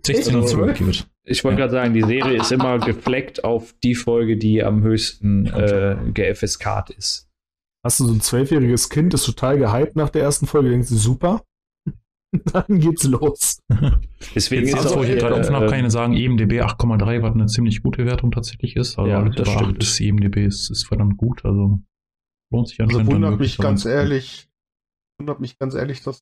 16 0.06 0.36
und 0.36 0.42
Also, 0.42 0.58
12 0.58 0.78
gibt. 0.78 1.08
Ich 1.24 1.44
wollte 1.44 1.60
Ja. 1.60 1.66
gerade 1.68 1.72
sagen, 1.74 1.94
die 1.94 2.02
Serie 2.04 2.40
ist 2.40 2.52
immer 2.52 2.78
gefleckt 2.80 3.44
auf 3.44 3.74
die 3.84 3.96
Folge, 3.96 4.38
die 4.38 4.64
am 4.64 4.82
höchsten 4.84 5.46
äh, 5.48 5.96
ge-FSK 6.14 6.90
ist. 6.98 7.30
Hast 7.84 8.00
du 8.00 8.06
so 8.06 8.14
ein 8.14 8.22
zwölfjähriges 8.22 8.90
Kind, 8.90 9.14
ist 9.14 9.26
total 9.26 9.58
gehypt 9.58 9.96
nach 9.96 10.10
der 10.10 10.22
ersten 10.22 10.46
Folge, 10.46 10.70
denkst 10.70 10.90
du, 10.90 10.96
super. 10.96 11.44
Dann 12.54 12.80
geht's 12.80 13.04
los. 13.04 13.60
Deswegen 14.36 14.68
Jetzt, 14.68 14.76
ist 14.76 14.84
jetzt 14.84 14.94
auch, 14.94 14.98
wo 14.98 15.02
ich 15.04 15.10
hier 15.10 15.18
gerade 15.18 15.36
äh, 15.36 15.40
offen 15.40 15.56
habe, 15.56 15.68
kann 15.68 15.86
ich 15.86 15.92
sagen, 15.92 16.14
IMDB 16.14 16.62
8,3, 16.62 17.22
was 17.22 17.34
eine 17.34 17.48
ziemlich 17.48 17.82
gute 17.82 18.06
Wertung 18.06 18.32
tatsächlich 18.32 18.76
ist. 18.76 18.98
Also 18.98 19.10
Ja, 19.10 19.28
das 19.28 19.50
stimmt. 19.50 19.78
8 19.78 19.84
ist 19.84 20.00
IMDB 20.00 20.46
ist, 20.46 20.70
ist 20.70 20.88
verdammt 20.88 21.18
gut. 21.18 21.44
Also 21.44 21.80
lohnt 22.52 22.68
sich 22.70 22.80
Also 22.80 23.00
anscheinend 23.00 23.12
dann 23.12 23.24
wundert 23.24 23.40
mich 23.40 23.58
ganz 23.58 23.86
ehrlich, 23.86 24.48
wundert 25.20 25.40
mich 25.40 25.58
ganz 25.58 25.74
ehrlich, 25.74 26.04
dass 26.04 26.22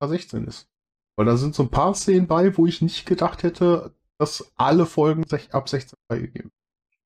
es 0.00 0.08
16 0.08 0.46
ist. 0.46 0.68
Weil 1.16 1.26
da 1.26 1.36
sind 1.36 1.54
so 1.54 1.62
ein 1.62 1.70
paar 1.70 1.94
Szenen 1.94 2.26
bei, 2.26 2.56
wo 2.56 2.66
ich 2.66 2.82
nicht 2.82 3.06
gedacht 3.06 3.42
hätte, 3.42 3.94
dass 4.18 4.52
alle 4.56 4.86
Folgen 4.86 5.24
ab 5.52 5.68
16 5.68 5.96
freigegeben. 6.10 6.50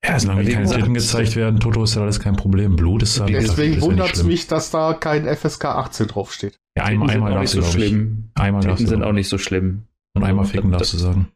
Ja, 0.04 0.18
solange 0.18 0.42
Ja, 0.42 0.50
keine 0.50 0.62
gesagt, 0.62 0.80
Titten 0.80 0.94
gezeigt 0.94 1.36
werden, 1.36 1.60
Toto 1.60 1.84
ist 1.84 1.94
ja 1.94 2.02
alles 2.02 2.20
kein 2.20 2.34
Problem. 2.34 2.74
Blut 2.76 3.02
ist 3.02 3.14
gesagt, 3.14 3.30
Deswegen 3.30 3.74
ja 3.74 3.80
wundert 3.82 4.14
es 4.14 4.22
mich, 4.22 4.46
dass 4.46 4.70
da 4.70 4.94
kein 4.94 5.26
FSK 5.26 5.66
18 5.66 6.06
draufsteht. 6.06 6.58
Ja, 6.76 6.84
Titten 6.84 7.02
einmal, 7.02 7.08
sind 7.08 7.16
einmal 7.16 7.32
auch 7.32 7.36
darfst 7.36 7.54
nicht 7.54 7.66
du, 7.66 7.70
so 7.70 7.78
ich. 7.78 7.86
schlimm. 7.86 8.30
Einmal 8.34 8.62
darfst 8.62 8.78
Titten 8.78 8.84
du. 8.84 8.90
sind 8.90 9.02
auch 9.04 9.12
nicht 9.12 9.28
so 9.28 9.38
schlimm. 9.38 9.82
Und 10.14 10.24
einmal 10.24 10.44
ficken 10.46 10.72
darfst 10.72 10.94
du 10.94 10.98
sagen. 10.98 11.30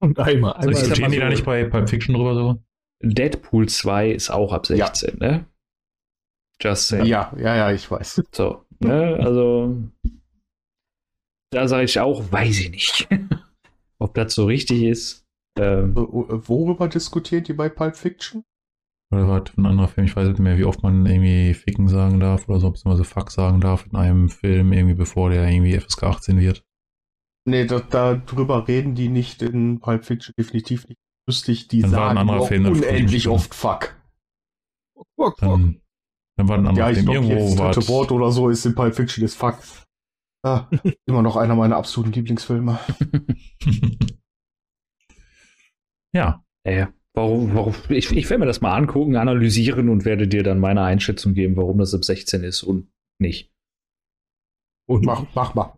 Und 0.00 0.18
einmal, 0.18 0.54
einmal. 0.54 0.70
ich 0.72 0.78
sag 0.78 0.88
Diskutieren 0.88 1.10
mal 1.10 1.14
die 1.14 1.20
da 1.20 1.28
nicht 1.28 1.44
bei 1.44 1.64
Pulp 1.64 1.88
Fiction 1.88 2.14
drüber 2.14 2.34
so? 2.34 2.62
Deadpool 3.02 3.68
2 3.68 4.10
ist 4.10 4.30
auch 4.30 4.52
ab 4.52 4.66
16, 4.66 5.18
ne? 5.18 5.44
Just 6.60 6.88
saying. 6.88 7.06
Ja, 7.06 7.32
ja, 7.36 7.56
ja, 7.56 7.72
ich 7.72 7.90
weiß. 7.90 8.22
So, 8.32 8.64
ne? 8.80 9.18
Also, 9.20 9.76
da 11.50 11.68
sage 11.68 11.84
ich 11.84 12.00
auch, 12.00 12.32
weiß 12.32 12.60
ich 12.60 12.70
nicht. 12.70 13.08
Ob 13.98 14.14
das 14.14 14.34
so 14.34 14.46
richtig 14.46 14.82
ist. 14.82 15.23
Ähm, 15.58 15.90
Äh, 15.92 16.48
Worüber 16.48 16.88
diskutiert 16.88 17.48
ihr 17.48 17.56
bei 17.56 17.68
Pulp 17.68 17.96
Fiction? 17.96 18.44
Oder 19.12 19.28
war 19.28 19.40
das 19.42 19.56
ein 19.56 19.66
anderer 19.66 19.88
Film? 19.88 20.06
Ich 20.06 20.16
weiß 20.16 20.28
nicht 20.28 20.40
mehr, 20.40 20.58
wie 20.58 20.64
oft 20.64 20.82
man 20.82 21.06
irgendwie 21.06 21.54
ficken 21.54 21.88
sagen 21.88 22.18
darf 22.20 22.48
oder 22.48 22.58
so, 22.58 22.70
beziehungsweise 22.70 23.04
fuck 23.04 23.30
sagen 23.30 23.60
darf 23.60 23.86
in 23.86 23.94
einem 23.96 24.28
Film, 24.28 24.72
irgendwie 24.72 24.94
bevor 24.94 25.30
der 25.30 25.48
irgendwie 25.48 25.78
FSK 25.78 26.04
18 26.04 26.40
wird. 26.40 26.64
Nee, 27.46 27.66
da, 27.66 27.80
darüber 27.80 28.66
reden 28.66 28.94
die 28.94 29.08
nicht 29.10 29.42
in 29.42 29.78
Pulp 29.78 30.04
Fiction 30.04 30.34
definitiv 30.38 30.88
nicht. 30.88 30.98
Ich, 31.48 31.68
die 31.68 31.80
Dann 31.82 31.92
war 31.92 31.98
ein 32.10 32.16
sagen 32.16 32.18
anderer 32.18 32.38
nur 32.38 32.46
Film, 32.48 32.66
unendlich 32.66 33.28
oft 33.28 33.54
Fuck. 33.54 33.96
Dann, 35.38 35.80
dann 36.36 36.48
war 36.48 36.58
ein 36.58 36.66
anderer 36.66 36.86
Ja, 36.86 36.90
ich 36.90 37.04
Film. 37.04 37.10
glaube, 37.12 37.26
Irgendwo 37.28 37.58
war 37.58 37.72
dritte 37.72 37.88
Wort 37.88 38.12
oder 38.12 38.30
so 38.32 38.48
ist 38.48 38.66
in 38.66 38.74
Pulp 38.74 38.94
Fiction 38.94 39.24
ist 39.24 39.36
Fuck. 39.36 39.58
Ah, 40.42 40.68
immer 41.06 41.22
noch 41.22 41.36
einer 41.36 41.54
meiner 41.54 41.76
absoluten 41.76 42.12
Lieblingsfilme. 42.12 42.78
ja, 46.14 46.42
naja, 46.64 46.92
warum, 47.14 47.54
warum, 47.54 47.74
ich, 47.88 48.10
ich 48.10 48.30
werde 48.30 48.40
mir 48.40 48.46
das 48.46 48.60
mal 48.60 48.74
angucken, 48.76 49.16
analysieren 49.16 49.88
und 49.88 50.04
werde 50.04 50.26
dir 50.28 50.42
dann 50.42 50.60
meine 50.60 50.82
Einschätzung 50.82 51.34
geben, 51.34 51.56
warum 51.56 51.78
das 51.78 51.94
ab 51.94 52.04
16 52.04 52.42
ist 52.44 52.62
und 52.62 52.88
nicht. 53.20 53.50
Und 54.86 55.04
Mach, 55.04 55.24
mach 55.34 55.54
mal. 55.54 55.74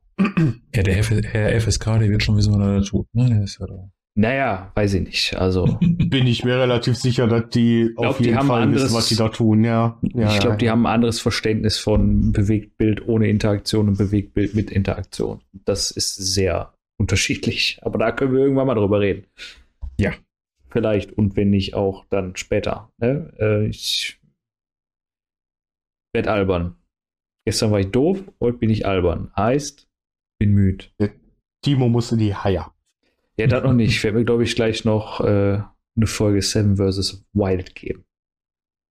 ja 0.74 0.82
der 0.82 0.98
F 0.98 1.10
Herr 1.10 1.60
FSK, 1.60 1.84
der 2.00 2.08
wird 2.10 2.22
schon 2.22 2.36
wie 2.36 2.42
so 2.42 2.52
einer 2.54 2.82
tot. 2.82 3.06
Ne, 3.12 3.28
der 3.28 3.42
ist 3.44 3.58
ja 3.60 3.66
da. 3.66 3.90
Naja, 4.18 4.72
weiß 4.74 4.94
ich 4.94 5.02
nicht. 5.06 5.36
Also, 5.36 5.78
Bin 5.80 6.26
ich 6.26 6.42
mir 6.42 6.58
relativ 6.58 6.96
sicher, 6.96 7.26
dass 7.26 7.50
die 7.50 7.92
glaub, 7.94 8.06
auf 8.06 8.16
die 8.18 8.24
jeden 8.24 8.38
haben 8.38 8.46
Fall 8.48 8.62
anderes- 8.62 8.84
wissen, 8.84 8.94
was 8.94 9.08
die 9.08 9.16
da 9.16 9.28
tun. 9.28 9.62
Ja, 9.62 9.98
ja 10.02 10.32
ich 10.32 10.40
glaube, 10.40 10.54
ja, 10.54 10.56
die 10.56 10.70
haben 10.70 10.86
ein 10.86 10.94
anderes 10.94 11.20
Verständnis 11.20 11.78
von 11.78 12.32
Bewegtbild 12.32 13.06
ohne 13.06 13.28
Interaktion 13.28 13.88
und 13.88 13.98
Bewegtbild 13.98 14.54
mit 14.54 14.70
Interaktion. 14.70 15.42
Das 15.52 15.90
ist 15.90 16.14
sehr 16.16 16.72
unterschiedlich. 16.98 17.78
Aber 17.82 17.98
da 17.98 18.10
können 18.10 18.32
wir 18.32 18.40
irgendwann 18.40 18.66
mal 18.66 18.74
drüber 18.74 19.00
reden. 19.00 19.26
Ja. 20.00 20.12
Vielleicht 20.76 21.12
und 21.12 21.36
wenn 21.36 21.50
nicht 21.50 21.74
auch 21.74 22.04
dann 22.10 22.36
später. 22.36 22.92
Ne? 22.98 23.32
Äh, 23.38 23.66
ich 23.68 24.20
werd 26.14 26.28
albern. 26.28 26.76
Gestern 27.46 27.70
war 27.70 27.80
ich 27.80 27.90
doof, 27.90 28.22
heute 28.40 28.58
bin 28.58 28.70
ich 28.70 28.86
albern. 28.86 29.32
Heißt, 29.36 29.88
bin 30.38 30.52
müde. 30.52 30.86
Timo 31.62 31.88
muss 31.88 32.12
in 32.12 32.18
die 32.18 32.34
Haier. 32.34 32.74
Ja, 33.38 33.46
das 33.46 33.62
noch 33.62 33.72
nicht. 33.72 33.90
Ich 33.90 34.02
werde 34.04 34.18
mir, 34.18 34.24
glaube 34.24 34.44
ich, 34.44 34.54
gleich 34.54 34.84
noch 34.84 35.20
äh, 35.20 35.62
eine 35.96 36.06
Folge 36.06 36.42
Seven 36.42 36.76
vs. 36.76 37.24
Wild 37.32 37.74
geben. 37.74 38.04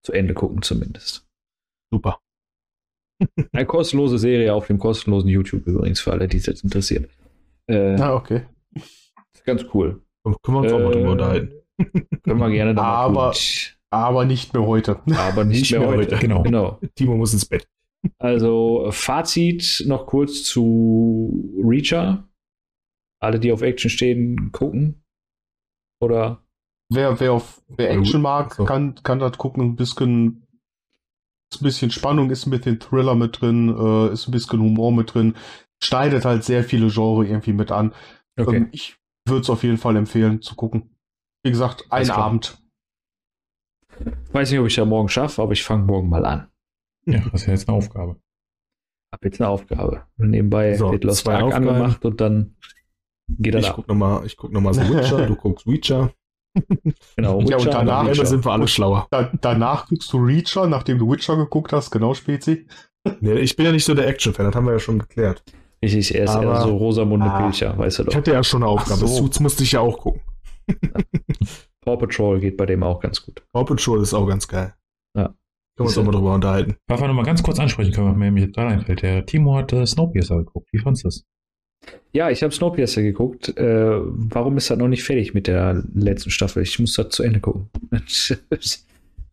Zu 0.03 0.13
Ende 0.13 0.33
gucken 0.33 0.61
zumindest. 0.61 1.27
super. 1.91 2.19
Eine 3.53 3.65
kostenlose 3.65 4.17
Serie 4.17 4.53
auf 4.53 4.67
dem 4.67 4.77
kostenlosen 4.77 5.29
YouTube 5.29 5.65
übrigens 5.67 6.01
für 6.01 6.11
alle, 6.11 6.27
die 6.27 6.37
es 6.37 6.45
jetzt 6.47 6.63
interessiert. 6.63 7.09
Äh, 7.67 7.95
Ah, 7.99 8.13
okay. 8.13 8.45
ist 8.75 9.45
ganz 9.45 9.65
cool. 9.73 10.03
Können 10.23 10.55
wir 10.55 10.59
uns 10.61 10.73
auch 10.73 10.79
mal 10.79 10.91
drüber 10.91 11.07
Äh, 11.07 11.11
unterhalten. 11.11 11.61
Können 12.23 12.39
wir 12.39 12.49
gerne 12.49 12.75
da 12.75 12.83
Aber-. 12.83 13.33
Aber 13.91 14.25
nicht 14.25 14.53
mehr 14.53 14.65
heute. 14.65 14.99
Aber 15.15 15.43
nicht, 15.45 15.59
Nicht 15.61 15.71
mehr, 15.71 15.81
mehr 15.81 15.89
heute. 15.89 16.15
heute. 16.15 16.17
Genau. 16.19 16.43
genau. 16.43 16.79
Timo 16.95 17.15
muss 17.15 17.33
ins 17.33 17.45
Bett. 17.45 17.67
Also 18.19 18.87
Fazit 18.91 19.83
noch 19.87 20.05
kurz 20.05 20.43
zu 20.43 21.53
Reacher. 21.63 22.27
Alle, 23.21 23.39
die 23.39 23.51
auf 23.51 23.61
Action 23.61 23.89
stehen, 23.89 24.51
gucken. 24.51 25.01
Oder 26.01 26.41
Wer, 26.89 27.19
wer 27.19 27.33
auf 27.33 27.63
wer 27.69 27.89
Action 27.91 28.21
mag, 28.21 28.53
So. 28.53 28.65
kann, 28.65 28.93
kann 29.01 29.17
das 29.19 29.37
gucken. 29.39 29.63
Ein 29.63 29.75
bisschen, 29.75 30.43
ist 31.51 31.61
ein 31.61 31.63
bisschen 31.63 31.89
Spannung, 31.89 32.29
ist 32.29 32.45
ein 32.45 32.51
bisschen 32.51 32.79
Thriller 32.79 33.15
mit 33.15 33.41
drin, 33.41 33.69
äh, 33.75 34.13
ist 34.13 34.27
ein 34.27 34.31
bisschen 34.31 34.59
Humor 34.59 34.91
mit 34.91 35.13
drin. 35.15 35.35
Schneidet 35.81 36.25
halt 36.25 36.43
sehr 36.43 36.63
viele 36.63 36.89
Genre 36.89 37.25
irgendwie 37.25 37.53
mit 37.53 37.71
an. 37.71 37.93
okay. 38.37 38.57
Ähm, 38.57 38.69
ich 38.71 38.97
würde 39.27 39.41
es 39.41 39.49
auf 39.49 39.63
jeden 39.63 39.77
Fall 39.77 39.95
empfehlen 39.95 40.41
zu 40.43 40.53
gucken. 40.55 40.94
Wie 41.45 41.51
gesagt, 41.51 41.85
ein. 41.91 42.09
Abend. 42.09 42.57
Weiß 44.33 44.49
nicht, 44.51 44.59
ob 44.59 44.65
ich 44.67 44.75
ja 44.75 44.83
morgen 44.85 45.09
schaffe, 45.09 45.41
aber 45.41 45.53
ich 45.53 45.63
fange 45.63 45.83
morgen 45.85 46.09
mal 46.09 46.25
an. 46.25 46.47
Ja, 47.05 47.19
das 47.31 47.41
ist 47.41 47.45
ja 47.47 47.53
jetzt 47.53 47.69
eine 47.69 47.77
Aufgabe. 47.77 48.17
Hab 49.13 49.23
jetzt 49.23 49.39
eine 49.39 49.49
Aufgabe. 49.49 50.03
Und 50.17 50.31
nebenbei 50.31 50.75
So, 50.75 50.91
wird 50.91 51.03
Lost 51.03 51.27
Ark 51.29 51.43
Aufgaben. 51.43 51.69
angemacht 51.69 52.03
und 52.03 52.19
dann 52.19 52.55
geht 53.29 53.53
er 53.53 53.59
Ich 53.61 53.67
da. 53.67 53.73
guck 53.73 53.87
nochmal 53.87 54.27
guck 54.35 54.51
noch 54.51 54.59
mal 54.61 54.73
The 54.73 54.81
Witcher, 54.89 55.27
du 55.27 55.35
guckst 55.35 55.67
Witcher. 55.67 56.11
Genau, 57.15 57.39
Ja, 57.41 57.57
und 57.57 57.65
Witcher, 57.65 57.69
danach- 57.69 58.07
Witcher. 58.07 58.25
sind 58.25 58.43
wir 58.43 58.51
alle 58.51 58.67
schlauer. 58.67 59.07
Da, 59.11 59.31
danach 59.39 59.87
guckst 59.87 60.11
du 60.11 60.17
Reacher, 60.17 60.67
nachdem 60.67 60.97
du 60.97 61.09
Witcher 61.11 61.37
geguckt 61.37 61.71
hast, 61.73 61.91
genau, 61.91 62.13
Spezi. 62.15 62.67
Nee, 63.21 63.33
ich 63.39 63.55
bin 63.55 63.67
ja 63.67 63.71
nicht 63.71 63.85
so 63.85 63.93
der 63.93 64.07
Action-Fan, 64.07 64.47
das 64.47 64.55
haben 64.55 64.65
wir 64.65 64.73
ja 64.73 64.79
schon 64.79 64.97
geklärt. 64.99 65.43
Er 65.79 65.93
ist 65.93 66.09
eher 66.11 66.27
Aber- 66.29 66.61
so 66.61 66.75
Rosamunde 66.75 67.27
Ah. 67.27 67.43
Pilcher, 67.43 67.77
weißt 67.77 67.99
du 67.99 68.03
Ich 68.03 68.09
doch. 68.09 68.15
hatte 68.15 68.31
ja 68.33 68.43
schon 68.43 68.63
eine 68.63 68.71
Aufgabe. 68.71 69.01
Ach 69.03 69.07
so. 69.07 69.15
Suits 69.17 69.39
musste 69.39 69.63
ich 69.63 69.73
ja 69.73 69.81
auch 69.81 69.99
gucken. 69.99 70.21
Paw 71.81 71.97
Patrol 71.97 72.39
geht 72.39 72.57
bei 72.57 72.65
dem 72.65 72.83
auch 72.83 72.99
ganz 72.99 73.21
gut. 73.21 73.43
Paw 73.53 73.63
Patrol 73.65 74.01
ist 74.01 74.13
auch 74.13 74.27
ganz 74.27 74.47
geil. 74.47 74.73
Ja. 75.15 75.27
Können 75.27 75.37
wir 75.77 75.85
uns 75.85 75.97
auch 75.97 76.05
mal 76.05 76.11
drüber 76.11 76.35
unterhalten. 76.35 76.77
Was 76.87 77.01
wir 77.01 77.07
nochmal 77.07 77.25
ganz 77.25 77.43
kurz 77.43 77.59
ansprechen 77.59 77.91
können, 77.91 78.09
was 78.09 78.15
mir 78.15 78.25
nämlich 78.25 78.53
gerade 78.53 78.69
einfällt. 78.69 79.01
Der 79.01 79.25
Timo 79.25 79.55
hat 79.55 79.73
äh, 79.73 79.85
Snowpiercer 79.85 80.37
geguckt. 80.37 80.69
Wie 80.71 80.79
fandest 80.79 81.03
du 81.03 81.07
das? 81.09 81.25
Ja, 82.13 82.29
ich 82.29 82.41
habe 82.43 82.53
Snowpiercer 82.53 83.01
geguckt. 83.01 83.55
Äh, 83.57 83.99
warum 83.99 84.57
ist 84.57 84.69
das 84.69 84.77
noch 84.77 84.87
nicht 84.87 85.03
fertig 85.03 85.33
mit 85.33 85.47
der 85.47 85.83
letzten 85.93 86.29
Staffel? 86.29 86.63
Ich 86.63 86.79
muss 86.79 86.93
das 86.93 87.09
zu 87.09 87.23
Ende 87.23 87.41
gucken. 87.41 87.69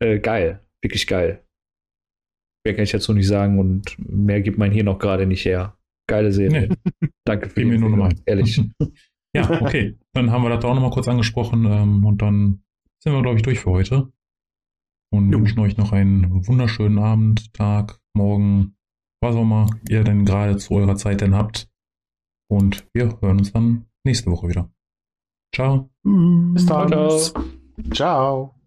äh, 0.00 0.18
geil, 0.18 0.60
wirklich 0.82 1.06
geil. 1.06 1.42
Mehr 2.64 2.74
kann 2.74 2.84
ich 2.84 2.92
dazu 2.92 3.12
nicht 3.12 3.26
sagen 3.26 3.58
und 3.58 3.96
mehr 3.98 4.40
gibt 4.40 4.58
mein 4.58 4.72
hier 4.72 4.84
noch 4.84 4.98
gerade 4.98 5.26
nicht 5.26 5.44
her. 5.44 5.76
Geile 6.08 6.32
Serie. 6.32 6.68
Nee. 7.00 7.08
Danke 7.24 7.48
für 7.48 7.60
Gib 7.60 7.68
mir 7.68 7.78
nur 7.78 7.90
nochmal. 7.90 8.14
Ehrlich. 8.26 8.60
ja, 9.34 9.50
okay. 9.62 9.98
Dann 10.12 10.30
haben 10.30 10.42
wir 10.42 10.50
das 10.50 10.64
auch 10.64 10.74
nochmal 10.74 10.90
kurz 10.90 11.08
angesprochen 11.08 11.64
ähm, 11.66 12.04
und 12.04 12.22
dann 12.22 12.62
sind 13.02 13.12
wir, 13.12 13.22
glaube 13.22 13.36
ich, 13.36 13.42
durch 13.42 13.60
für 13.60 13.70
heute. 13.70 14.12
Und 15.10 15.30
jo. 15.30 15.38
wünschen 15.38 15.60
euch 15.60 15.76
noch 15.76 15.92
einen 15.92 16.46
wunderschönen 16.46 16.98
Abend, 16.98 17.52
Tag, 17.52 18.00
Morgen, 18.14 18.76
was 19.20 19.36
auch 19.36 19.42
immer 19.42 19.68
ihr 19.88 20.04
denn 20.04 20.24
gerade 20.24 20.56
zu 20.56 20.74
eurer 20.74 20.96
Zeit 20.96 21.20
denn 21.20 21.34
habt. 21.34 21.68
Und 22.50 22.86
wir 22.92 23.18
hören 23.20 23.38
uns 23.38 23.52
dann 23.52 23.86
nächste 24.04 24.30
Woche 24.30 24.48
wieder. 24.48 24.70
Ciao. 25.54 25.90
Bis 26.02 26.66
dann. 26.66 26.88
Ciao. 26.88 27.20
Ciao. 27.92 28.61